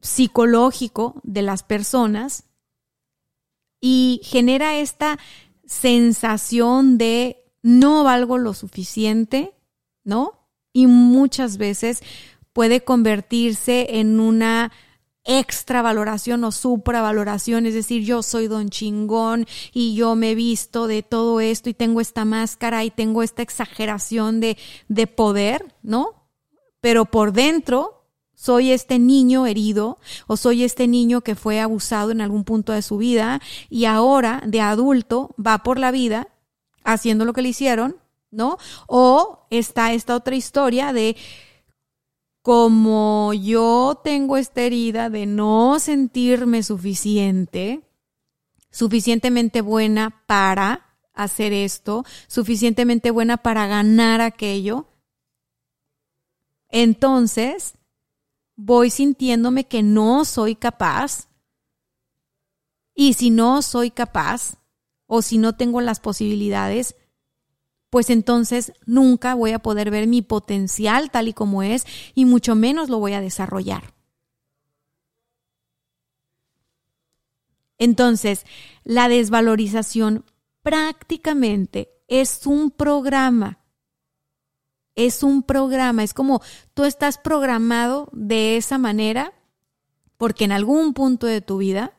psicológico 0.00 1.20
de 1.22 1.42
las 1.42 1.62
personas 1.62 2.44
y 3.80 4.20
genera 4.24 4.76
esta 4.76 5.18
sensación 5.66 6.98
de 6.98 7.44
no 7.62 8.04
valgo 8.04 8.38
lo 8.38 8.54
suficiente, 8.54 9.52
¿no? 10.04 10.48
Y 10.72 10.86
muchas 10.86 11.56
veces 11.56 12.02
puede 12.52 12.82
convertirse 12.82 13.98
en 13.98 14.20
una 14.20 14.72
extravaloración 15.24 16.44
o 16.44 16.52
supravaloración, 16.52 17.66
es 17.66 17.74
decir, 17.74 18.04
yo 18.04 18.22
soy 18.22 18.46
don 18.46 18.70
chingón 18.70 19.46
y 19.72 19.94
yo 19.96 20.14
me 20.14 20.30
he 20.30 20.34
visto 20.36 20.86
de 20.86 21.02
todo 21.02 21.40
esto 21.40 21.68
y 21.68 21.74
tengo 21.74 22.00
esta 22.00 22.24
máscara 22.24 22.84
y 22.84 22.90
tengo 22.90 23.22
esta 23.24 23.42
exageración 23.42 24.40
de, 24.40 24.56
de 24.88 25.06
poder, 25.08 25.74
¿no? 25.82 26.15
Pero 26.86 27.04
por 27.04 27.32
dentro 27.32 28.04
soy 28.32 28.70
este 28.70 29.00
niño 29.00 29.44
herido 29.48 29.98
o 30.28 30.36
soy 30.36 30.62
este 30.62 30.86
niño 30.86 31.20
que 31.20 31.34
fue 31.34 31.58
abusado 31.58 32.12
en 32.12 32.20
algún 32.20 32.44
punto 32.44 32.72
de 32.72 32.80
su 32.80 32.96
vida 32.96 33.40
y 33.68 33.86
ahora 33.86 34.40
de 34.46 34.60
adulto 34.60 35.34
va 35.36 35.64
por 35.64 35.80
la 35.80 35.90
vida 35.90 36.28
haciendo 36.84 37.24
lo 37.24 37.32
que 37.32 37.42
le 37.42 37.48
hicieron, 37.48 37.96
¿no? 38.30 38.56
O 38.86 39.48
está 39.50 39.94
esta 39.94 40.14
otra 40.14 40.36
historia 40.36 40.92
de 40.92 41.16
como 42.40 43.32
yo 43.34 44.00
tengo 44.04 44.36
esta 44.36 44.60
herida 44.60 45.10
de 45.10 45.26
no 45.26 45.80
sentirme 45.80 46.62
suficiente, 46.62 47.80
suficientemente 48.70 49.60
buena 49.60 50.22
para 50.28 50.86
hacer 51.14 51.52
esto, 51.52 52.04
suficientemente 52.28 53.10
buena 53.10 53.38
para 53.38 53.66
ganar 53.66 54.20
aquello, 54.20 54.86
entonces 56.68 57.74
voy 58.56 58.90
sintiéndome 58.90 59.64
que 59.64 59.82
no 59.82 60.24
soy 60.24 60.56
capaz. 60.56 61.28
Y 62.94 63.12
si 63.12 63.30
no 63.30 63.60
soy 63.62 63.90
capaz 63.90 64.56
o 65.06 65.22
si 65.22 65.38
no 65.38 65.54
tengo 65.54 65.80
las 65.80 66.00
posibilidades, 66.00 66.96
pues 67.90 68.10
entonces 68.10 68.72
nunca 68.84 69.34
voy 69.34 69.52
a 69.52 69.58
poder 69.58 69.90
ver 69.90 70.06
mi 70.06 70.22
potencial 70.22 71.10
tal 71.10 71.28
y 71.28 71.32
como 71.32 71.62
es 71.62 71.86
y 72.14 72.24
mucho 72.24 72.54
menos 72.54 72.88
lo 72.88 72.98
voy 72.98 73.12
a 73.12 73.20
desarrollar. 73.20 73.94
Entonces, 77.78 78.46
la 78.84 79.08
desvalorización 79.08 80.24
prácticamente 80.62 81.90
es 82.08 82.46
un 82.46 82.70
programa. 82.70 83.58
Es 84.96 85.22
un 85.22 85.42
programa, 85.44 86.02
es 86.02 86.12
como 86.12 86.42
tú 86.74 86.84
estás 86.84 87.18
programado 87.18 88.08
de 88.12 88.56
esa 88.56 88.78
manera 88.78 89.32
porque 90.16 90.44
en 90.44 90.52
algún 90.52 90.94
punto 90.94 91.26
de 91.26 91.40
tu 91.40 91.58
vida, 91.58 91.92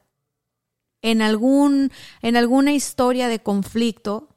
en, 1.02 1.22
algún, 1.22 1.92
en 2.22 2.36
alguna 2.36 2.74
historia 2.74 3.28
de 3.28 3.40
conflicto, 3.40 4.30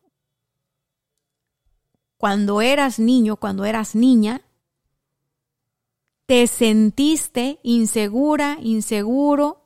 cuando 2.17 2.61
eras 2.61 2.99
niño, 2.99 3.37
cuando 3.37 3.65
eras 3.65 3.95
niña, 3.95 4.43
te 6.27 6.47
sentiste 6.47 7.59
insegura, 7.63 8.59
inseguro, 8.61 9.65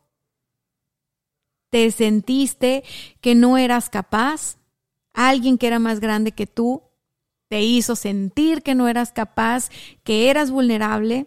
te 1.71 1.91
sentiste 1.91 2.85
que 3.21 3.35
no 3.35 3.59
eras 3.59 3.91
capaz, 3.91 4.59
alguien 5.13 5.59
que 5.59 5.67
era 5.67 5.81
más 5.81 5.99
grande 5.99 6.33
que 6.33 6.47
tú 6.47 6.85
te 7.49 7.63
hizo 7.63 7.97
sentir 7.97 8.63
que 8.63 8.75
no 8.75 8.89
eras 8.89 9.13
capaz, 9.13 9.71
que 10.03 10.31
eras 10.31 10.51
vulnerable, 10.51 11.27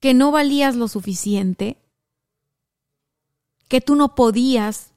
que 0.00 0.14
no 0.14 0.30
valías 0.30 0.76
lo 0.76 0.88
suficiente, 0.88 1.78
que 3.68 3.80
tú 3.80 3.96
no 3.96 4.14
podías 4.14 4.92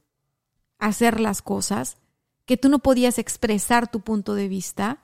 hacer 0.80 1.19
las 1.19 1.41
cosas, 1.41 1.97
que 2.45 2.58
tú 2.58 2.69
no 2.69 2.80
podías 2.80 3.17
expresar 3.17 3.89
tu 3.89 4.02
punto 4.02 4.36
de 4.36 4.47
vista. 4.47 5.04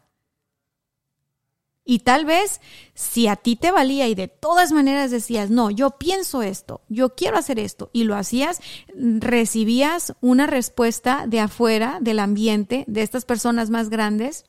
Y 1.86 2.00
tal 2.00 2.26
vez 2.26 2.62
si 2.94 3.28
a 3.28 3.36
ti 3.36 3.56
te 3.56 3.72
valía 3.72 4.08
y 4.08 4.16
de 4.16 4.30
todas 4.30 4.72
maneras 4.72 5.12
decías, 5.12 5.50
no, 5.50 5.70
yo 5.70 5.92
pienso 5.92 6.42
esto, 6.42 6.82
yo 6.88 7.16
quiero 7.16 7.38
hacer 7.38 7.60
esto, 7.60 7.90
y 7.92 8.06
lo 8.06 8.16
hacías, 8.16 8.62
recibías 8.96 10.16
una 10.22 10.48
respuesta 10.48 11.26
de 11.28 11.42
afuera, 11.42 11.98
del 12.00 12.20
ambiente, 12.20 12.86
de 12.88 13.02
estas 13.02 13.26
personas 13.26 13.70
más 13.70 13.90
grandes, 13.90 14.46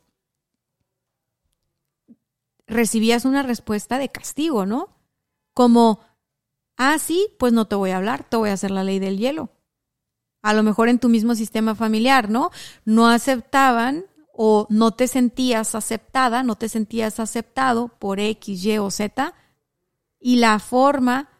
recibías 2.66 3.24
una 3.24 3.42
respuesta 3.42 3.98
de 3.98 4.08
castigo, 4.08 4.66
¿no? 4.66 4.96
Como, 5.52 6.00
ah, 6.76 6.98
sí, 6.98 7.28
pues 7.38 7.52
no 7.52 7.66
te 7.66 7.76
voy 7.76 7.90
a 7.90 7.98
hablar, 7.98 8.24
te 8.28 8.36
voy 8.36 8.50
a 8.50 8.54
hacer 8.54 8.70
la 8.70 8.84
ley 8.84 8.98
del 8.98 9.18
hielo. 9.18 9.50
A 10.42 10.52
lo 10.52 10.62
mejor 10.62 10.88
en 10.88 10.98
tu 10.98 11.08
mismo 11.08 11.34
sistema 11.34 11.74
familiar, 11.74 12.30
¿no? 12.30 12.50
No 12.84 13.08
aceptaban 13.08 14.04
o 14.32 14.66
no 14.68 14.92
te 14.92 15.08
sentías 15.08 15.74
aceptada, 15.74 16.42
no 16.42 16.56
te 16.56 16.68
sentías 16.68 17.20
aceptado 17.20 17.88
por 17.88 18.20
X, 18.20 18.64
Y 18.64 18.78
o 18.78 18.90
Z, 18.90 19.34
y 20.18 20.36
la 20.36 20.58
forma 20.58 21.30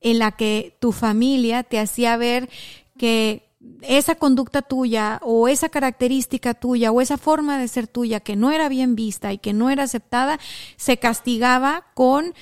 en 0.00 0.18
la 0.18 0.32
que 0.32 0.76
tu 0.80 0.92
familia 0.92 1.62
te 1.62 1.78
hacía 1.78 2.16
ver 2.16 2.50
que 2.98 3.43
esa 3.82 4.14
conducta 4.14 4.62
tuya 4.62 5.20
o 5.22 5.48
esa 5.48 5.68
característica 5.68 6.54
tuya 6.54 6.92
o 6.92 7.00
esa 7.00 7.18
forma 7.18 7.58
de 7.58 7.68
ser 7.68 7.86
tuya 7.86 8.20
que 8.20 8.36
no 8.36 8.50
era 8.50 8.68
bien 8.68 8.94
vista 8.94 9.32
y 9.32 9.38
que 9.38 9.52
no 9.52 9.70
era 9.70 9.84
aceptada, 9.84 10.38
se 10.76 10.98
castigaba 10.98 11.86
con 11.94 12.34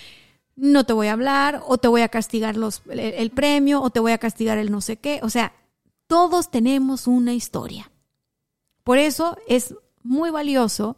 no 0.55 0.85
te 0.85 0.93
voy 0.93 1.09
a 1.09 1.13
hablar 1.13 1.63
o 1.67 1.79
te 1.79 1.89
voy 1.89 2.03
a 2.03 2.09
castigar 2.09 2.57
los, 2.57 2.83
el, 2.89 3.01
el 3.01 3.31
premio 3.31 3.81
o 3.81 3.91
te 3.91 4.01
voy 4.01 4.13
a 4.13 4.19
castigar 4.19 4.59
el 4.59 4.71
no 4.71 4.81
sé 4.81 4.97
qué. 4.97 5.21
O 5.23 5.31
sea, 5.31 5.53
todos 6.07 6.51
tenemos 6.51 7.07
una 7.07 7.33
historia. 7.33 7.91
Por 8.85 8.99
eso 8.99 9.37
es 9.49 9.75
muy 10.03 10.31
valioso 10.31 10.97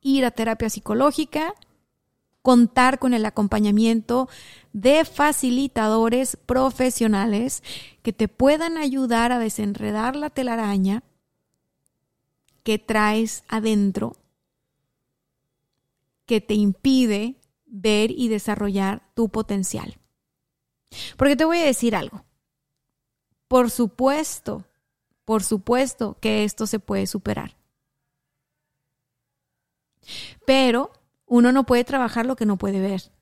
ir 0.00 0.24
a 0.24 0.30
terapia 0.30 0.70
psicológica, 0.70 1.54
contar 2.42 2.98
con 2.98 3.14
el 3.14 3.24
acompañamiento 3.26 4.28
de 4.72 5.04
facilitadores 5.04 6.36
profesionales 6.36 7.62
que 8.02 8.12
te 8.12 8.28
puedan 8.28 8.76
ayudar 8.76 9.32
a 9.32 9.38
desenredar 9.38 10.16
la 10.16 10.30
telaraña 10.30 11.02
que 12.62 12.78
traes 12.78 13.44
adentro, 13.48 14.16
que 16.26 16.40
te 16.40 16.54
impide 16.54 17.36
ver 17.66 18.10
y 18.10 18.28
desarrollar 18.28 19.02
tu 19.14 19.28
potencial. 19.28 19.98
Porque 21.16 21.36
te 21.36 21.44
voy 21.44 21.58
a 21.58 21.64
decir 21.64 21.96
algo. 21.96 22.24
Por 23.48 23.70
supuesto 23.70 24.64
por 25.30 25.44
supuesto 25.44 26.16
que 26.20 26.42
esto 26.42 26.66
se 26.66 26.80
puede 26.80 27.06
superar. 27.06 27.56
Pero 30.44 30.90
uno 31.24 31.52
no 31.52 31.66
puede 31.66 31.84
trabajar 31.84 32.26
lo 32.26 32.34
que 32.34 32.46
no 32.46 32.56
puede 32.56 32.80
ver. 32.80 33.12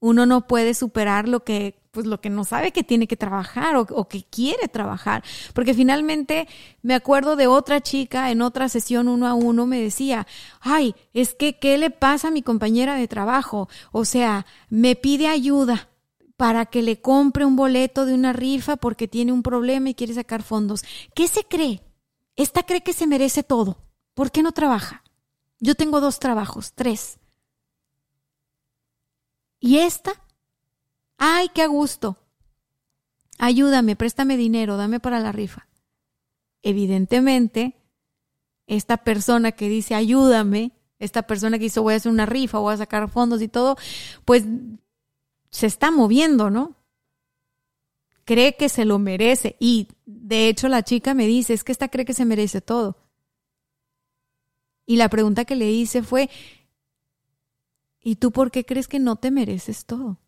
Uno 0.00 0.26
no 0.26 0.46
puede 0.46 0.74
superar 0.74 1.28
lo 1.28 1.44
que, 1.44 1.78
pues 1.90 2.06
lo 2.06 2.20
que 2.20 2.30
no 2.30 2.44
sabe 2.44 2.72
que 2.72 2.82
tiene 2.82 3.06
que 3.06 3.16
trabajar 3.16 3.76
o, 3.76 4.08
que 4.08 4.24
quiere 4.24 4.66
trabajar. 4.68 5.22
Porque 5.54 5.74
finalmente 5.74 6.48
me 6.82 6.94
acuerdo 6.94 7.36
de 7.36 7.46
otra 7.46 7.80
chica 7.80 8.30
en 8.30 8.42
otra 8.42 8.68
sesión 8.68 9.08
uno 9.08 9.26
a 9.26 9.34
uno 9.34 9.66
me 9.66 9.80
decía, 9.80 10.26
ay, 10.60 10.94
es 11.12 11.34
que, 11.34 11.58
¿qué 11.58 11.76
le 11.78 11.90
pasa 11.90 12.28
a 12.28 12.30
mi 12.32 12.42
compañera 12.42 12.94
de 12.94 13.08
trabajo? 13.08 13.68
O 13.92 14.04
sea, 14.04 14.46
me 14.70 14.96
pide 14.96 15.28
ayuda 15.28 15.90
para 16.38 16.64
que 16.64 16.82
le 16.82 17.02
compre 17.02 17.44
un 17.44 17.54
boleto 17.54 18.06
de 18.06 18.14
una 18.14 18.32
rifa 18.32 18.76
porque 18.76 19.06
tiene 19.06 19.32
un 19.32 19.42
problema 19.42 19.90
y 19.90 19.94
quiere 19.94 20.14
sacar 20.14 20.42
fondos. 20.42 20.82
¿Qué 21.14 21.28
se 21.28 21.44
cree? 21.44 21.82
Esta 22.36 22.62
cree 22.62 22.82
que 22.82 22.94
se 22.94 23.06
merece 23.06 23.42
todo. 23.42 23.76
¿Por 24.14 24.30
qué 24.30 24.42
no 24.42 24.52
trabaja? 24.52 25.02
Yo 25.58 25.74
tengo 25.74 26.00
dos 26.00 26.18
trabajos, 26.18 26.72
tres. 26.74 27.19
¿Y 29.60 29.78
esta? 29.78 30.12
¡Ay, 31.18 31.48
qué 31.54 31.66
gusto! 31.66 32.16
Ayúdame, 33.38 33.94
préstame 33.94 34.36
dinero, 34.36 34.76
dame 34.76 35.00
para 35.00 35.20
la 35.20 35.32
rifa. 35.32 35.68
Evidentemente, 36.62 37.76
esta 38.66 38.98
persona 38.98 39.52
que 39.52 39.68
dice 39.68 39.94
ayúdame, 39.94 40.72
esta 40.98 41.22
persona 41.22 41.58
que 41.58 41.64
dice 41.64 41.80
voy 41.80 41.94
a 41.94 41.96
hacer 41.96 42.12
una 42.12 42.26
rifa, 42.26 42.58
voy 42.58 42.74
a 42.74 42.78
sacar 42.78 43.08
fondos 43.08 43.40
y 43.42 43.48
todo, 43.48 43.76
pues 44.24 44.44
se 45.50 45.66
está 45.66 45.90
moviendo, 45.90 46.50
¿no? 46.50 46.76
Cree 48.24 48.56
que 48.56 48.68
se 48.68 48.84
lo 48.84 48.98
merece. 48.98 49.56
Y 49.58 49.88
de 50.04 50.48
hecho 50.48 50.68
la 50.68 50.82
chica 50.82 51.14
me 51.14 51.26
dice, 51.26 51.54
es 51.54 51.64
que 51.64 51.72
esta 51.72 51.88
cree 51.88 52.04
que 52.04 52.14
se 52.14 52.24
merece 52.24 52.60
todo. 52.60 52.96
Y 54.86 54.96
la 54.96 55.08
pregunta 55.08 55.44
que 55.44 55.56
le 55.56 55.70
hice 55.70 56.02
fue, 56.02 56.30
¿y 58.02 58.16
tú 58.16 58.30
por 58.32 58.50
qué 58.50 58.64
crees 58.64 58.88
que 58.88 58.98
no 58.98 59.16
te 59.16 59.30
mereces 59.30 59.84
todo? 59.84 60.18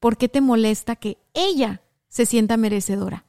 ¿Por 0.00 0.16
qué 0.16 0.28
te 0.28 0.40
molesta 0.40 0.96
que 0.96 1.18
ella 1.34 1.82
se 2.08 2.26
sienta 2.26 2.56
merecedora? 2.56 3.24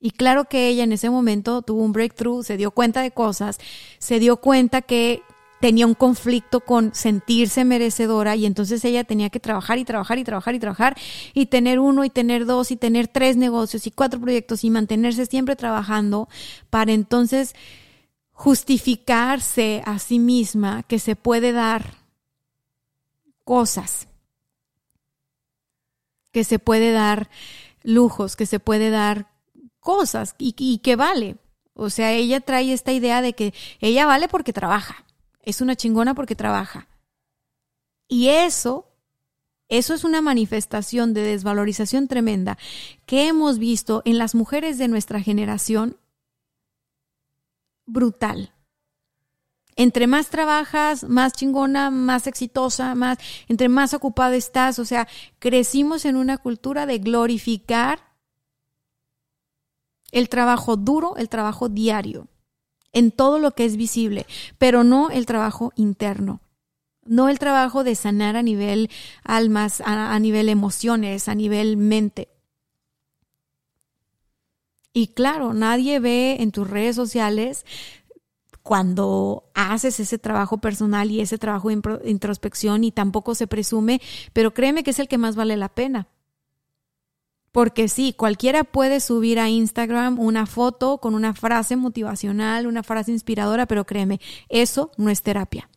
Y 0.00 0.10
claro 0.10 0.44
que 0.44 0.68
ella 0.68 0.84
en 0.84 0.92
ese 0.92 1.08
momento 1.08 1.62
tuvo 1.62 1.82
un 1.82 1.92
breakthrough, 1.92 2.42
se 2.42 2.56
dio 2.56 2.70
cuenta 2.72 3.00
de 3.00 3.10
cosas, 3.10 3.58
se 3.98 4.18
dio 4.18 4.36
cuenta 4.36 4.82
que 4.82 5.22
tenía 5.60 5.86
un 5.86 5.94
conflicto 5.94 6.60
con 6.60 6.94
sentirse 6.94 7.64
merecedora 7.64 8.36
y 8.36 8.44
entonces 8.44 8.84
ella 8.84 9.04
tenía 9.04 9.30
que 9.30 9.40
trabajar 9.40 9.78
y 9.78 9.84
trabajar 9.86 10.18
y 10.18 10.24
trabajar 10.24 10.54
y 10.54 10.58
trabajar 10.58 10.96
y 11.32 11.46
tener 11.46 11.78
uno 11.78 12.04
y 12.04 12.10
tener 12.10 12.44
dos 12.44 12.70
y 12.70 12.76
tener 12.76 13.08
tres 13.08 13.38
negocios 13.38 13.86
y 13.86 13.90
cuatro 13.90 14.20
proyectos 14.20 14.62
y 14.62 14.68
mantenerse 14.68 15.24
siempre 15.24 15.56
trabajando 15.56 16.28
para 16.68 16.92
entonces 16.92 17.54
justificarse 18.34 19.82
a 19.86 19.98
sí 19.98 20.18
misma 20.18 20.82
que 20.82 20.98
se 20.98 21.16
puede 21.16 21.52
dar 21.52 21.94
cosas, 23.44 24.08
que 26.30 26.44
se 26.44 26.58
puede 26.58 26.92
dar 26.92 27.30
lujos, 27.82 28.36
que 28.36 28.44
se 28.44 28.60
puede 28.60 28.90
dar 28.90 29.30
cosas 29.80 30.34
y, 30.36 30.78
que 30.78 30.96
vale. 30.96 31.36
O 31.72 31.90
sea, 31.90 32.12
ella 32.12 32.40
trae 32.40 32.72
esta 32.72 32.92
idea 32.92 33.22
de 33.22 33.32
que 33.32 33.54
ella 33.80 34.06
vale 34.06 34.28
porque 34.28 34.52
trabaja 34.52 35.04
es 35.44 35.60
una 35.60 35.76
chingona 35.76 36.14
porque 36.14 36.34
trabaja. 36.34 36.88
Y 38.08 38.28
eso, 38.28 38.88
eso 39.68 39.94
es 39.94 40.04
una 40.04 40.20
manifestación 40.20 41.14
de 41.14 41.22
desvalorización 41.22 42.08
tremenda 42.08 42.58
que 43.06 43.28
hemos 43.28 43.58
visto 43.58 44.02
en 44.04 44.18
las 44.18 44.34
mujeres 44.34 44.78
de 44.78 44.88
nuestra 44.88 45.20
generación 45.20 45.96
brutal. 47.86 48.52
Entre 49.76 50.06
más 50.06 50.30
trabajas, 50.30 51.04
más 51.04 51.32
chingona, 51.32 51.90
más 51.90 52.26
exitosa, 52.26 52.94
más, 52.94 53.18
entre 53.48 53.68
más 53.68 53.92
ocupada 53.92 54.36
estás. 54.36 54.78
O 54.78 54.84
sea, 54.84 55.08
crecimos 55.38 56.04
en 56.04 56.16
una 56.16 56.38
cultura 56.38 56.86
de 56.86 56.98
glorificar 56.98 58.14
el 60.12 60.28
trabajo 60.28 60.76
duro, 60.76 61.16
el 61.16 61.28
trabajo 61.28 61.68
diario, 61.68 62.28
en 62.92 63.10
todo 63.10 63.40
lo 63.40 63.50
que 63.50 63.64
es 63.64 63.76
visible, 63.76 64.26
pero 64.58 64.84
no 64.84 65.10
el 65.10 65.26
trabajo 65.26 65.72
interno. 65.74 66.40
No 67.04 67.28
el 67.28 67.38
trabajo 67.38 67.84
de 67.84 67.96
sanar 67.96 68.36
a 68.36 68.42
nivel 68.42 68.88
almas, 69.24 69.80
a, 69.80 70.14
a 70.14 70.18
nivel 70.20 70.48
emociones, 70.48 71.28
a 71.28 71.34
nivel 71.34 71.76
mente. 71.76 72.28
Y 74.96 75.08
claro, 75.08 75.52
nadie 75.52 75.98
ve 75.98 76.36
en 76.38 76.52
tus 76.52 76.70
redes 76.70 76.94
sociales 76.94 77.66
cuando 78.62 79.50
haces 79.52 80.00
ese 80.00 80.18
trabajo 80.18 80.58
personal 80.58 81.10
y 81.10 81.20
ese 81.20 81.36
trabajo 81.36 81.68
de 81.68 82.00
introspección 82.06 82.84
y 82.84 82.92
tampoco 82.92 83.34
se 83.34 83.48
presume, 83.48 84.00
pero 84.32 84.54
créeme 84.54 84.84
que 84.84 84.92
es 84.92 84.98
el 85.00 85.08
que 85.08 85.18
más 85.18 85.34
vale 85.36 85.56
la 85.56 85.68
pena. 85.68 86.06
Porque 87.50 87.88
sí, 87.88 88.14
cualquiera 88.14 88.64
puede 88.64 89.00
subir 89.00 89.38
a 89.38 89.50
Instagram 89.50 90.18
una 90.18 90.46
foto 90.46 90.98
con 90.98 91.14
una 91.14 91.34
frase 91.34 91.76
motivacional, 91.76 92.66
una 92.66 92.82
frase 92.82 93.12
inspiradora, 93.12 93.66
pero 93.66 93.84
créeme, 93.84 94.20
eso 94.48 94.92
no 94.96 95.10
es 95.10 95.22
terapia. 95.22 95.68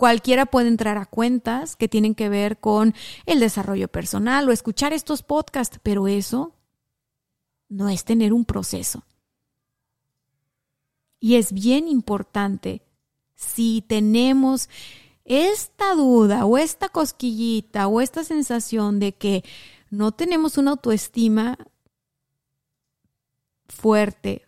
Cualquiera 0.00 0.46
puede 0.46 0.68
entrar 0.68 0.96
a 0.96 1.04
cuentas 1.04 1.76
que 1.76 1.86
tienen 1.86 2.14
que 2.14 2.30
ver 2.30 2.58
con 2.58 2.94
el 3.26 3.38
desarrollo 3.38 3.86
personal 3.86 4.48
o 4.48 4.52
escuchar 4.52 4.94
estos 4.94 5.22
podcasts, 5.22 5.78
pero 5.82 6.08
eso 6.08 6.54
no 7.68 7.90
es 7.90 8.06
tener 8.06 8.32
un 8.32 8.46
proceso. 8.46 9.04
Y 11.20 11.34
es 11.34 11.52
bien 11.52 11.86
importante 11.86 12.80
si 13.34 13.84
tenemos 13.86 14.70
esta 15.26 15.94
duda 15.94 16.46
o 16.46 16.56
esta 16.56 16.88
cosquillita 16.88 17.86
o 17.86 18.00
esta 18.00 18.24
sensación 18.24 19.00
de 19.00 19.12
que 19.12 19.44
no 19.90 20.12
tenemos 20.12 20.56
una 20.56 20.70
autoestima 20.70 21.58
fuerte, 23.68 24.46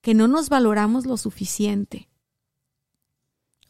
que 0.00 0.14
no 0.14 0.26
nos 0.26 0.48
valoramos 0.48 1.04
lo 1.04 1.18
suficiente, 1.18 2.08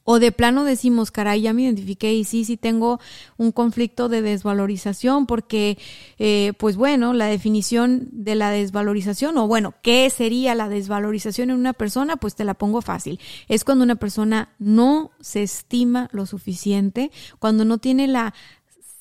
o 0.08 0.20
de 0.20 0.30
plano 0.30 0.62
decimos, 0.62 1.10
caray, 1.10 1.42
ya 1.42 1.52
me 1.52 1.62
identifiqué 1.62 2.14
y 2.14 2.22
sí, 2.22 2.44
sí 2.44 2.56
tengo 2.56 3.00
un 3.36 3.50
conflicto 3.50 4.08
de 4.08 4.22
desvalorización 4.22 5.26
porque, 5.26 5.78
eh, 6.18 6.52
pues 6.58 6.76
bueno, 6.76 7.12
la 7.12 7.26
definición 7.26 8.08
de 8.12 8.36
la 8.36 8.50
desvalorización 8.50 9.36
o 9.36 9.48
bueno, 9.48 9.74
¿qué 9.82 10.08
sería 10.08 10.54
la 10.54 10.68
desvalorización 10.68 11.50
en 11.50 11.56
una 11.56 11.72
persona? 11.72 12.16
Pues 12.16 12.36
te 12.36 12.44
la 12.44 12.54
pongo 12.54 12.82
fácil. 12.82 13.18
Es 13.48 13.64
cuando 13.64 13.82
una 13.82 13.96
persona 13.96 14.54
no 14.60 15.10
se 15.20 15.42
estima 15.42 16.08
lo 16.12 16.24
suficiente, 16.24 17.10
cuando 17.40 17.64
no 17.64 17.78
tiene 17.78 18.06
la 18.06 18.32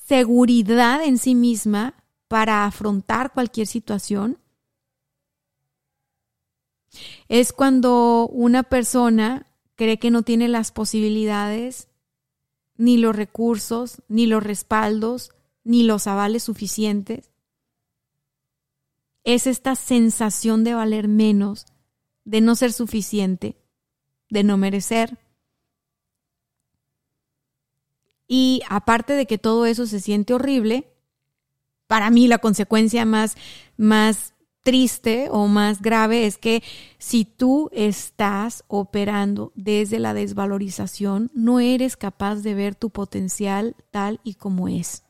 seguridad 0.08 1.04
en 1.04 1.18
sí 1.18 1.36
misma 1.36 1.94
para 2.26 2.64
afrontar 2.64 3.32
cualquier 3.32 3.68
situación. 3.68 4.38
Es 7.28 7.52
cuando 7.52 8.26
una 8.26 8.64
persona 8.64 9.46
cree 9.76 9.98
que 9.98 10.10
no 10.10 10.22
tiene 10.22 10.48
las 10.48 10.72
posibilidades, 10.72 11.88
ni 12.76 12.96
los 12.96 13.14
recursos, 13.14 14.02
ni 14.08 14.26
los 14.26 14.42
respaldos, 14.42 15.30
ni 15.64 15.82
los 15.82 16.06
avales 16.06 16.42
suficientes. 16.42 17.30
Es 19.24 19.46
esta 19.46 19.74
sensación 19.76 20.64
de 20.64 20.74
valer 20.74 21.08
menos, 21.08 21.66
de 22.24 22.40
no 22.40 22.54
ser 22.54 22.72
suficiente, 22.72 23.56
de 24.30 24.44
no 24.44 24.56
merecer. 24.56 25.18
Y 28.28 28.62
aparte 28.68 29.12
de 29.12 29.26
que 29.26 29.38
todo 29.38 29.66
eso 29.66 29.86
se 29.86 30.00
siente 30.00 30.34
horrible, 30.34 30.92
para 31.86 32.10
mí 32.10 32.28
la 32.28 32.38
consecuencia 32.38 33.04
más, 33.04 33.36
más 33.76 34.34
triste 34.66 35.28
o 35.30 35.46
más 35.46 35.80
grave 35.80 36.26
es 36.26 36.38
que 36.38 36.60
si 36.98 37.24
tú 37.24 37.70
estás 37.72 38.64
operando 38.66 39.52
desde 39.54 40.00
la 40.00 40.12
desvalorización, 40.12 41.30
no 41.34 41.60
eres 41.60 41.96
capaz 41.96 42.42
de 42.42 42.56
ver 42.56 42.74
tu 42.74 42.90
potencial 42.90 43.76
tal 43.92 44.18
y 44.24 44.34
como 44.34 44.66
es. 44.66 45.04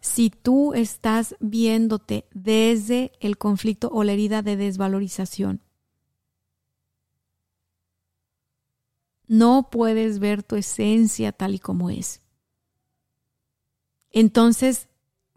Si 0.00 0.30
tú 0.30 0.74
estás 0.74 1.34
viéndote 1.40 2.26
desde 2.32 3.10
el 3.18 3.36
conflicto 3.36 3.90
o 3.92 4.04
la 4.04 4.12
herida 4.12 4.42
de 4.42 4.56
desvalorización, 4.56 5.60
no 9.26 9.70
puedes 9.72 10.20
ver 10.20 10.44
tu 10.44 10.54
esencia 10.54 11.32
tal 11.32 11.56
y 11.56 11.58
como 11.58 11.90
es. 11.90 12.20
Entonces, 14.12 14.85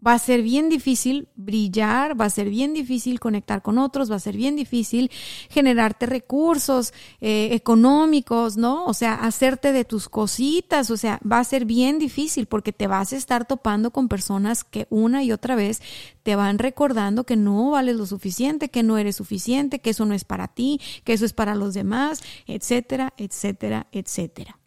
va 0.06 0.14
a 0.14 0.18
ser 0.18 0.42
bien 0.42 0.68
difícil 0.68 1.28
brillar, 1.36 2.20
va 2.20 2.26
a 2.26 2.30
ser 2.30 2.48
bien 2.48 2.74
difícil 2.74 3.20
conectar 3.20 3.62
con 3.62 3.78
otros, 3.78 4.10
va 4.10 4.16
a 4.16 4.20
ser 4.20 4.36
bien 4.36 4.56
difícil 4.56 5.10
generarte 5.50 6.06
recursos 6.06 6.92
eh, 7.20 7.50
económicos, 7.52 8.56
¿no? 8.56 8.84
O 8.84 8.94
sea, 8.94 9.14
hacerte 9.14 9.72
de 9.72 9.84
tus 9.84 10.08
cositas, 10.08 10.90
o 10.90 10.96
sea, 10.96 11.20
va 11.30 11.38
a 11.38 11.44
ser 11.44 11.64
bien 11.64 11.98
difícil 11.98 12.46
porque 12.46 12.72
te 12.72 12.86
vas 12.86 13.12
a 13.12 13.16
estar 13.16 13.46
topando 13.46 13.90
con 13.90 14.08
personas 14.08 14.64
que 14.64 14.86
una 14.90 15.22
y 15.22 15.32
otra 15.32 15.54
vez 15.54 15.82
te 16.22 16.36
van 16.36 16.58
recordando 16.58 17.24
que 17.24 17.36
no 17.36 17.70
vales 17.70 17.96
lo 17.96 18.06
suficiente, 18.06 18.68
que 18.68 18.82
no 18.82 18.98
eres 18.98 19.16
suficiente, 19.16 19.80
que 19.80 19.90
eso 19.90 20.04
no 20.04 20.14
es 20.14 20.24
para 20.24 20.48
ti, 20.48 20.80
que 21.04 21.12
eso 21.12 21.24
es 21.24 21.32
para 21.32 21.54
los 21.54 21.74
demás, 21.74 22.22
etcétera, 22.46 23.12
etcétera, 23.16 23.86
etcétera. 23.92 24.59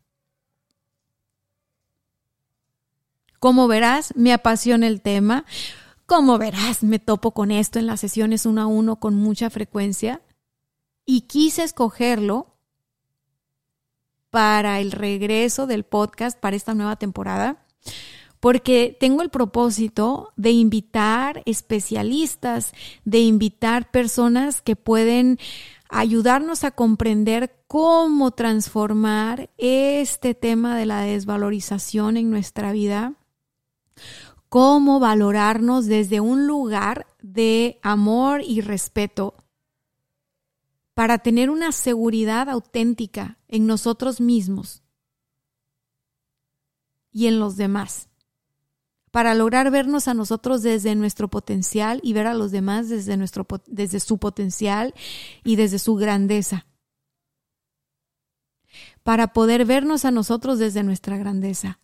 Como 3.43 3.67
verás, 3.67 4.13
me 4.15 4.31
apasiona 4.31 4.87
el 4.87 5.01
tema. 5.01 5.43
Como 6.05 6.37
verás, 6.37 6.81
me 6.81 6.97
topo 6.97 7.31
con 7.31 7.51
esto 7.51 7.77
en 7.77 7.87
las 7.87 7.99
sesiones 7.99 8.45
uno 8.45 8.61
a 8.61 8.67
uno 8.67 9.01
con 9.01 9.15
mucha 9.15 9.49
frecuencia. 9.49 10.21
Y 11.05 11.23
quise 11.23 11.63
escogerlo 11.63 12.55
para 14.29 14.79
el 14.79 14.93
regreso 14.93 15.67
del 15.67 15.83
podcast, 15.83 16.39
para 16.39 16.55
esta 16.55 16.73
nueva 16.73 16.95
temporada, 16.95 17.65
porque 18.39 18.95
tengo 18.97 19.21
el 19.21 19.29
propósito 19.29 20.31
de 20.37 20.51
invitar 20.51 21.43
especialistas, 21.45 22.71
de 23.03 23.19
invitar 23.19 23.91
personas 23.91 24.61
que 24.61 24.77
pueden 24.77 25.37
ayudarnos 25.89 26.63
a 26.63 26.71
comprender 26.71 27.53
cómo 27.67 28.31
transformar 28.31 29.49
este 29.57 30.33
tema 30.33 30.77
de 30.77 30.85
la 30.85 31.01
desvalorización 31.01 32.15
en 32.15 32.31
nuestra 32.31 32.71
vida 32.71 33.17
cómo 34.53 34.99
valorarnos 34.99 35.87
desde 35.87 36.19
un 36.19 36.45
lugar 36.45 37.07
de 37.23 37.79
amor 37.81 38.43
y 38.43 38.61
respeto 38.61 39.33
para 40.93 41.17
tener 41.17 41.49
una 41.49 41.71
seguridad 41.71 42.47
auténtica 42.51 43.39
en 43.47 43.65
nosotros 43.65 44.21
mismos 44.21 44.83
y 47.11 47.25
en 47.25 47.39
los 47.39 47.57
demás, 47.57 48.09
para 49.09 49.33
lograr 49.33 49.71
vernos 49.71 50.07
a 50.07 50.13
nosotros 50.13 50.61
desde 50.61 50.93
nuestro 50.93 51.29
potencial 51.29 51.99
y 52.03 52.13
ver 52.13 52.27
a 52.27 52.35
los 52.35 52.51
demás 52.51 52.89
desde, 52.89 53.17
nuestro, 53.17 53.47
desde 53.65 53.99
su 53.99 54.19
potencial 54.19 54.93
y 55.43 55.55
desde 55.55 55.79
su 55.79 55.95
grandeza, 55.95 56.67
para 59.01 59.33
poder 59.33 59.65
vernos 59.65 60.05
a 60.05 60.11
nosotros 60.11 60.59
desde 60.59 60.83
nuestra 60.83 61.17
grandeza 61.17 61.79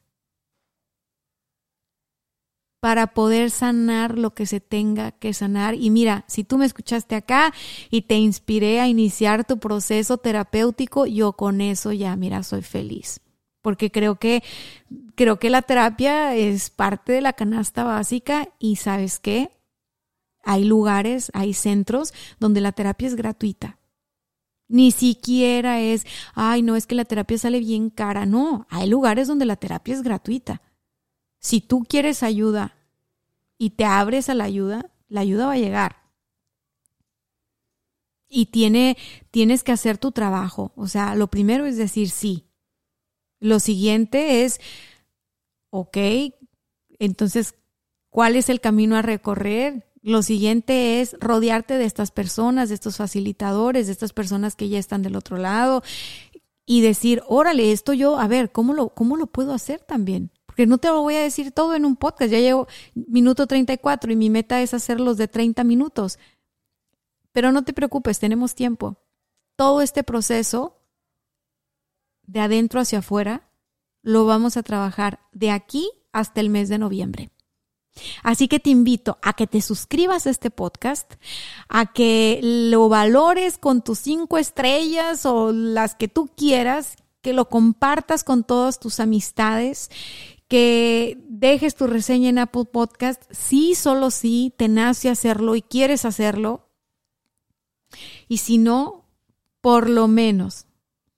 para 2.79 3.07
poder 3.13 3.51
sanar 3.51 4.17
lo 4.17 4.33
que 4.33 4.45
se 4.45 4.59
tenga 4.59 5.11
que 5.11 5.33
sanar. 5.33 5.75
Y 5.75 5.89
mira, 5.89 6.23
si 6.27 6.43
tú 6.43 6.57
me 6.57 6.65
escuchaste 6.65 7.15
acá 7.15 7.53
y 7.89 8.03
te 8.03 8.15
inspiré 8.15 8.79
a 8.79 8.87
iniciar 8.87 9.45
tu 9.45 9.59
proceso 9.59 10.17
terapéutico, 10.17 11.05
yo 11.05 11.33
con 11.33 11.61
eso 11.61 11.91
ya, 11.91 12.15
mira, 12.15 12.43
soy 12.43 12.61
feliz. 12.61 13.19
Porque 13.61 13.91
creo 13.91 14.15
que, 14.15 14.43
creo 15.15 15.39
que 15.39 15.49
la 15.49 15.61
terapia 15.61 16.35
es 16.35 16.69
parte 16.69 17.11
de 17.11 17.21
la 17.21 17.33
canasta 17.33 17.83
básica 17.83 18.49
y 18.57 18.77
sabes 18.77 19.19
qué? 19.19 19.51
Hay 20.43 20.63
lugares, 20.63 21.31
hay 21.33 21.53
centros 21.53 22.13
donde 22.39 22.61
la 22.61 22.71
terapia 22.71 23.07
es 23.07 23.15
gratuita. 23.15 23.77
Ni 24.69 24.91
siquiera 24.91 25.81
es, 25.81 26.05
ay, 26.35 26.61
no, 26.61 26.75
es 26.75 26.85
que 26.85 26.95
la 26.95 27.03
terapia 27.03 27.37
sale 27.37 27.59
bien 27.59 27.89
cara. 27.89 28.25
No, 28.25 28.67
hay 28.69 28.87
lugares 28.87 29.27
donde 29.27 29.45
la 29.45 29.57
terapia 29.57 29.95
es 29.95 30.03
gratuita. 30.03 30.61
Si 31.39 31.61
tú 31.61 31.85
quieres 31.87 32.23
ayuda 32.23 32.75
y 33.57 33.71
te 33.71 33.85
abres 33.85 34.29
a 34.29 34.35
la 34.35 34.43
ayuda, 34.43 34.91
la 35.07 35.21
ayuda 35.21 35.47
va 35.47 35.53
a 35.53 35.57
llegar. 35.57 35.97
Y 38.27 38.47
tiene, 38.47 38.97
tienes 39.31 39.63
que 39.63 39.71
hacer 39.71 39.97
tu 39.97 40.11
trabajo. 40.11 40.71
O 40.75 40.87
sea, 40.87 41.15
lo 41.15 41.27
primero 41.27 41.65
es 41.65 41.77
decir 41.77 42.09
sí. 42.09 42.45
Lo 43.39 43.59
siguiente 43.59 44.43
es, 44.43 44.59
ok, 45.69 45.97
entonces, 46.99 47.55
¿cuál 48.09 48.35
es 48.35 48.49
el 48.49 48.59
camino 48.59 48.97
a 48.97 49.01
recorrer? 49.01 49.87
Lo 50.01 50.21
siguiente 50.21 51.01
es 51.01 51.15
rodearte 51.19 51.77
de 51.77 51.85
estas 51.85 52.11
personas, 52.11 52.69
de 52.69 52.75
estos 52.75 52.97
facilitadores, 52.97 53.87
de 53.87 53.93
estas 53.93 54.13
personas 54.13 54.55
que 54.55 54.69
ya 54.69 54.77
están 54.77 55.01
del 55.01 55.15
otro 55.15 55.37
lado 55.37 55.83
y 56.65 56.81
decir, 56.81 57.23
órale, 57.27 57.71
esto 57.71 57.93
yo, 57.93 58.19
a 58.19 58.27
ver, 58.27 58.51
¿cómo 58.51 58.73
lo, 58.73 58.89
cómo 58.89 59.17
lo 59.17 59.27
puedo 59.27 59.53
hacer 59.53 59.79
también? 59.79 60.31
Porque 60.59 60.67
no 60.67 60.77
te 60.77 60.89
lo 60.89 61.03
voy 61.03 61.15
a 61.15 61.21
decir 61.21 61.53
todo 61.53 61.73
en 61.73 61.85
un 61.85 61.95
podcast, 61.95 62.29
ya 62.29 62.39
llevo 62.41 62.67
minuto 62.93 63.47
34 63.47 64.11
y 64.11 64.17
mi 64.17 64.29
meta 64.29 64.61
es 64.61 64.73
hacerlos 64.73 65.15
de 65.15 65.29
30 65.29 65.63
minutos. 65.63 66.19
Pero 67.31 67.53
no 67.53 67.63
te 67.63 67.71
preocupes, 67.71 68.19
tenemos 68.19 68.55
tiempo. 68.55 68.97
Todo 69.55 69.81
este 69.81 70.03
proceso 70.03 70.81
de 72.23 72.41
adentro 72.41 72.81
hacia 72.81 72.99
afuera 72.99 73.49
lo 74.01 74.25
vamos 74.25 74.57
a 74.57 74.63
trabajar 74.63 75.21
de 75.31 75.49
aquí 75.51 75.89
hasta 76.11 76.41
el 76.41 76.49
mes 76.49 76.67
de 76.67 76.77
noviembre. 76.77 77.31
Así 78.21 78.49
que 78.49 78.59
te 78.59 78.69
invito 78.69 79.17
a 79.21 79.31
que 79.31 79.47
te 79.47 79.61
suscribas 79.61 80.27
a 80.27 80.29
este 80.29 80.51
podcast, 80.51 81.13
a 81.69 81.93
que 81.93 82.41
lo 82.43 82.89
valores 82.89 83.57
con 83.57 83.81
tus 83.81 83.99
cinco 83.99 84.37
estrellas 84.37 85.25
o 85.25 85.53
las 85.53 85.95
que 85.95 86.09
tú 86.09 86.29
quieras, 86.35 86.97
que 87.21 87.31
lo 87.31 87.47
compartas 87.47 88.25
con 88.25 88.43
todas 88.43 88.77
tus 88.77 88.99
amistades, 88.99 89.89
que 90.49 91.17
dejes 91.27 91.75
tu 91.75 91.87
reseña 91.87 92.27
en 92.29 92.39
Apple 92.39 92.65
Podcast, 92.65 93.23
sí, 93.29 93.75
solo 93.75 94.11
sí, 94.11 94.53
te 94.57 94.67
nace 94.67 95.09
hacerlo 95.09 95.55
y 95.55 95.61
quieres 95.61 96.03
hacerlo. 96.03 96.67
Y 98.27 98.37
si 98.37 98.57
no, 98.57 99.05
por 99.61 99.89
lo 99.89 100.07
menos, 100.07 100.65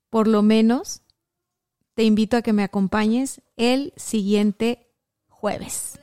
por 0.09 0.27
lo 0.27 0.41
menos, 0.41 1.01
te 1.95 2.03
invito 2.03 2.37
a 2.37 2.41
que 2.41 2.53
me 2.53 2.63
acompañes 2.63 3.41
el 3.55 3.93
siguiente 3.95 4.91
jueves. 5.29 6.00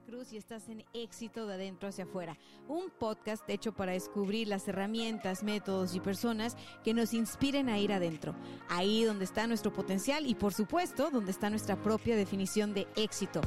Cruz 0.00 0.32
y 0.32 0.36
estás 0.36 0.68
en 0.68 0.84
Éxito 0.92 1.46
de 1.46 1.54
Adentro 1.54 1.88
hacia 1.88 2.04
Afuera, 2.04 2.36
un 2.68 2.90
podcast 2.90 3.48
hecho 3.48 3.72
para 3.72 3.92
descubrir 3.92 4.48
las 4.48 4.66
herramientas, 4.68 5.42
métodos 5.42 5.94
y 5.94 6.00
personas 6.00 6.56
que 6.82 6.94
nos 6.94 7.14
inspiren 7.14 7.68
a 7.68 7.78
ir 7.78 7.92
adentro, 7.92 8.34
ahí 8.68 9.04
donde 9.04 9.24
está 9.24 9.46
nuestro 9.46 9.72
potencial 9.72 10.26
y 10.26 10.34
por 10.34 10.52
supuesto 10.52 11.10
donde 11.10 11.30
está 11.30 11.50
nuestra 11.50 11.76
propia 11.76 12.16
definición 12.16 12.74
de 12.74 12.86
éxito. 12.96 13.40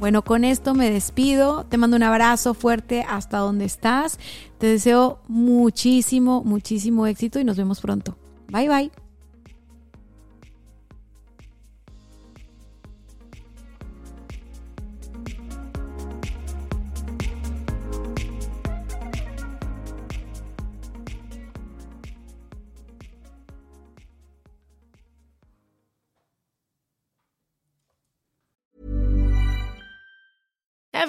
Bueno, 0.00 0.22
con 0.22 0.44
esto 0.44 0.74
me 0.74 0.90
despido. 0.90 1.64
Te 1.66 1.76
mando 1.76 1.98
un 1.98 2.02
abrazo 2.02 2.54
fuerte 2.54 3.04
hasta 3.06 3.36
donde 3.36 3.66
estás. 3.66 4.18
Te 4.56 4.66
deseo 4.66 5.20
muchísimo, 5.28 6.42
muchísimo 6.42 7.06
éxito 7.06 7.38
y 7.38 7.44
nos 7.44 7.58
vemos 7.58 7.82
pronto. 7.82 8.16
Bye 8.48 8.68
bye. 8.68 9.09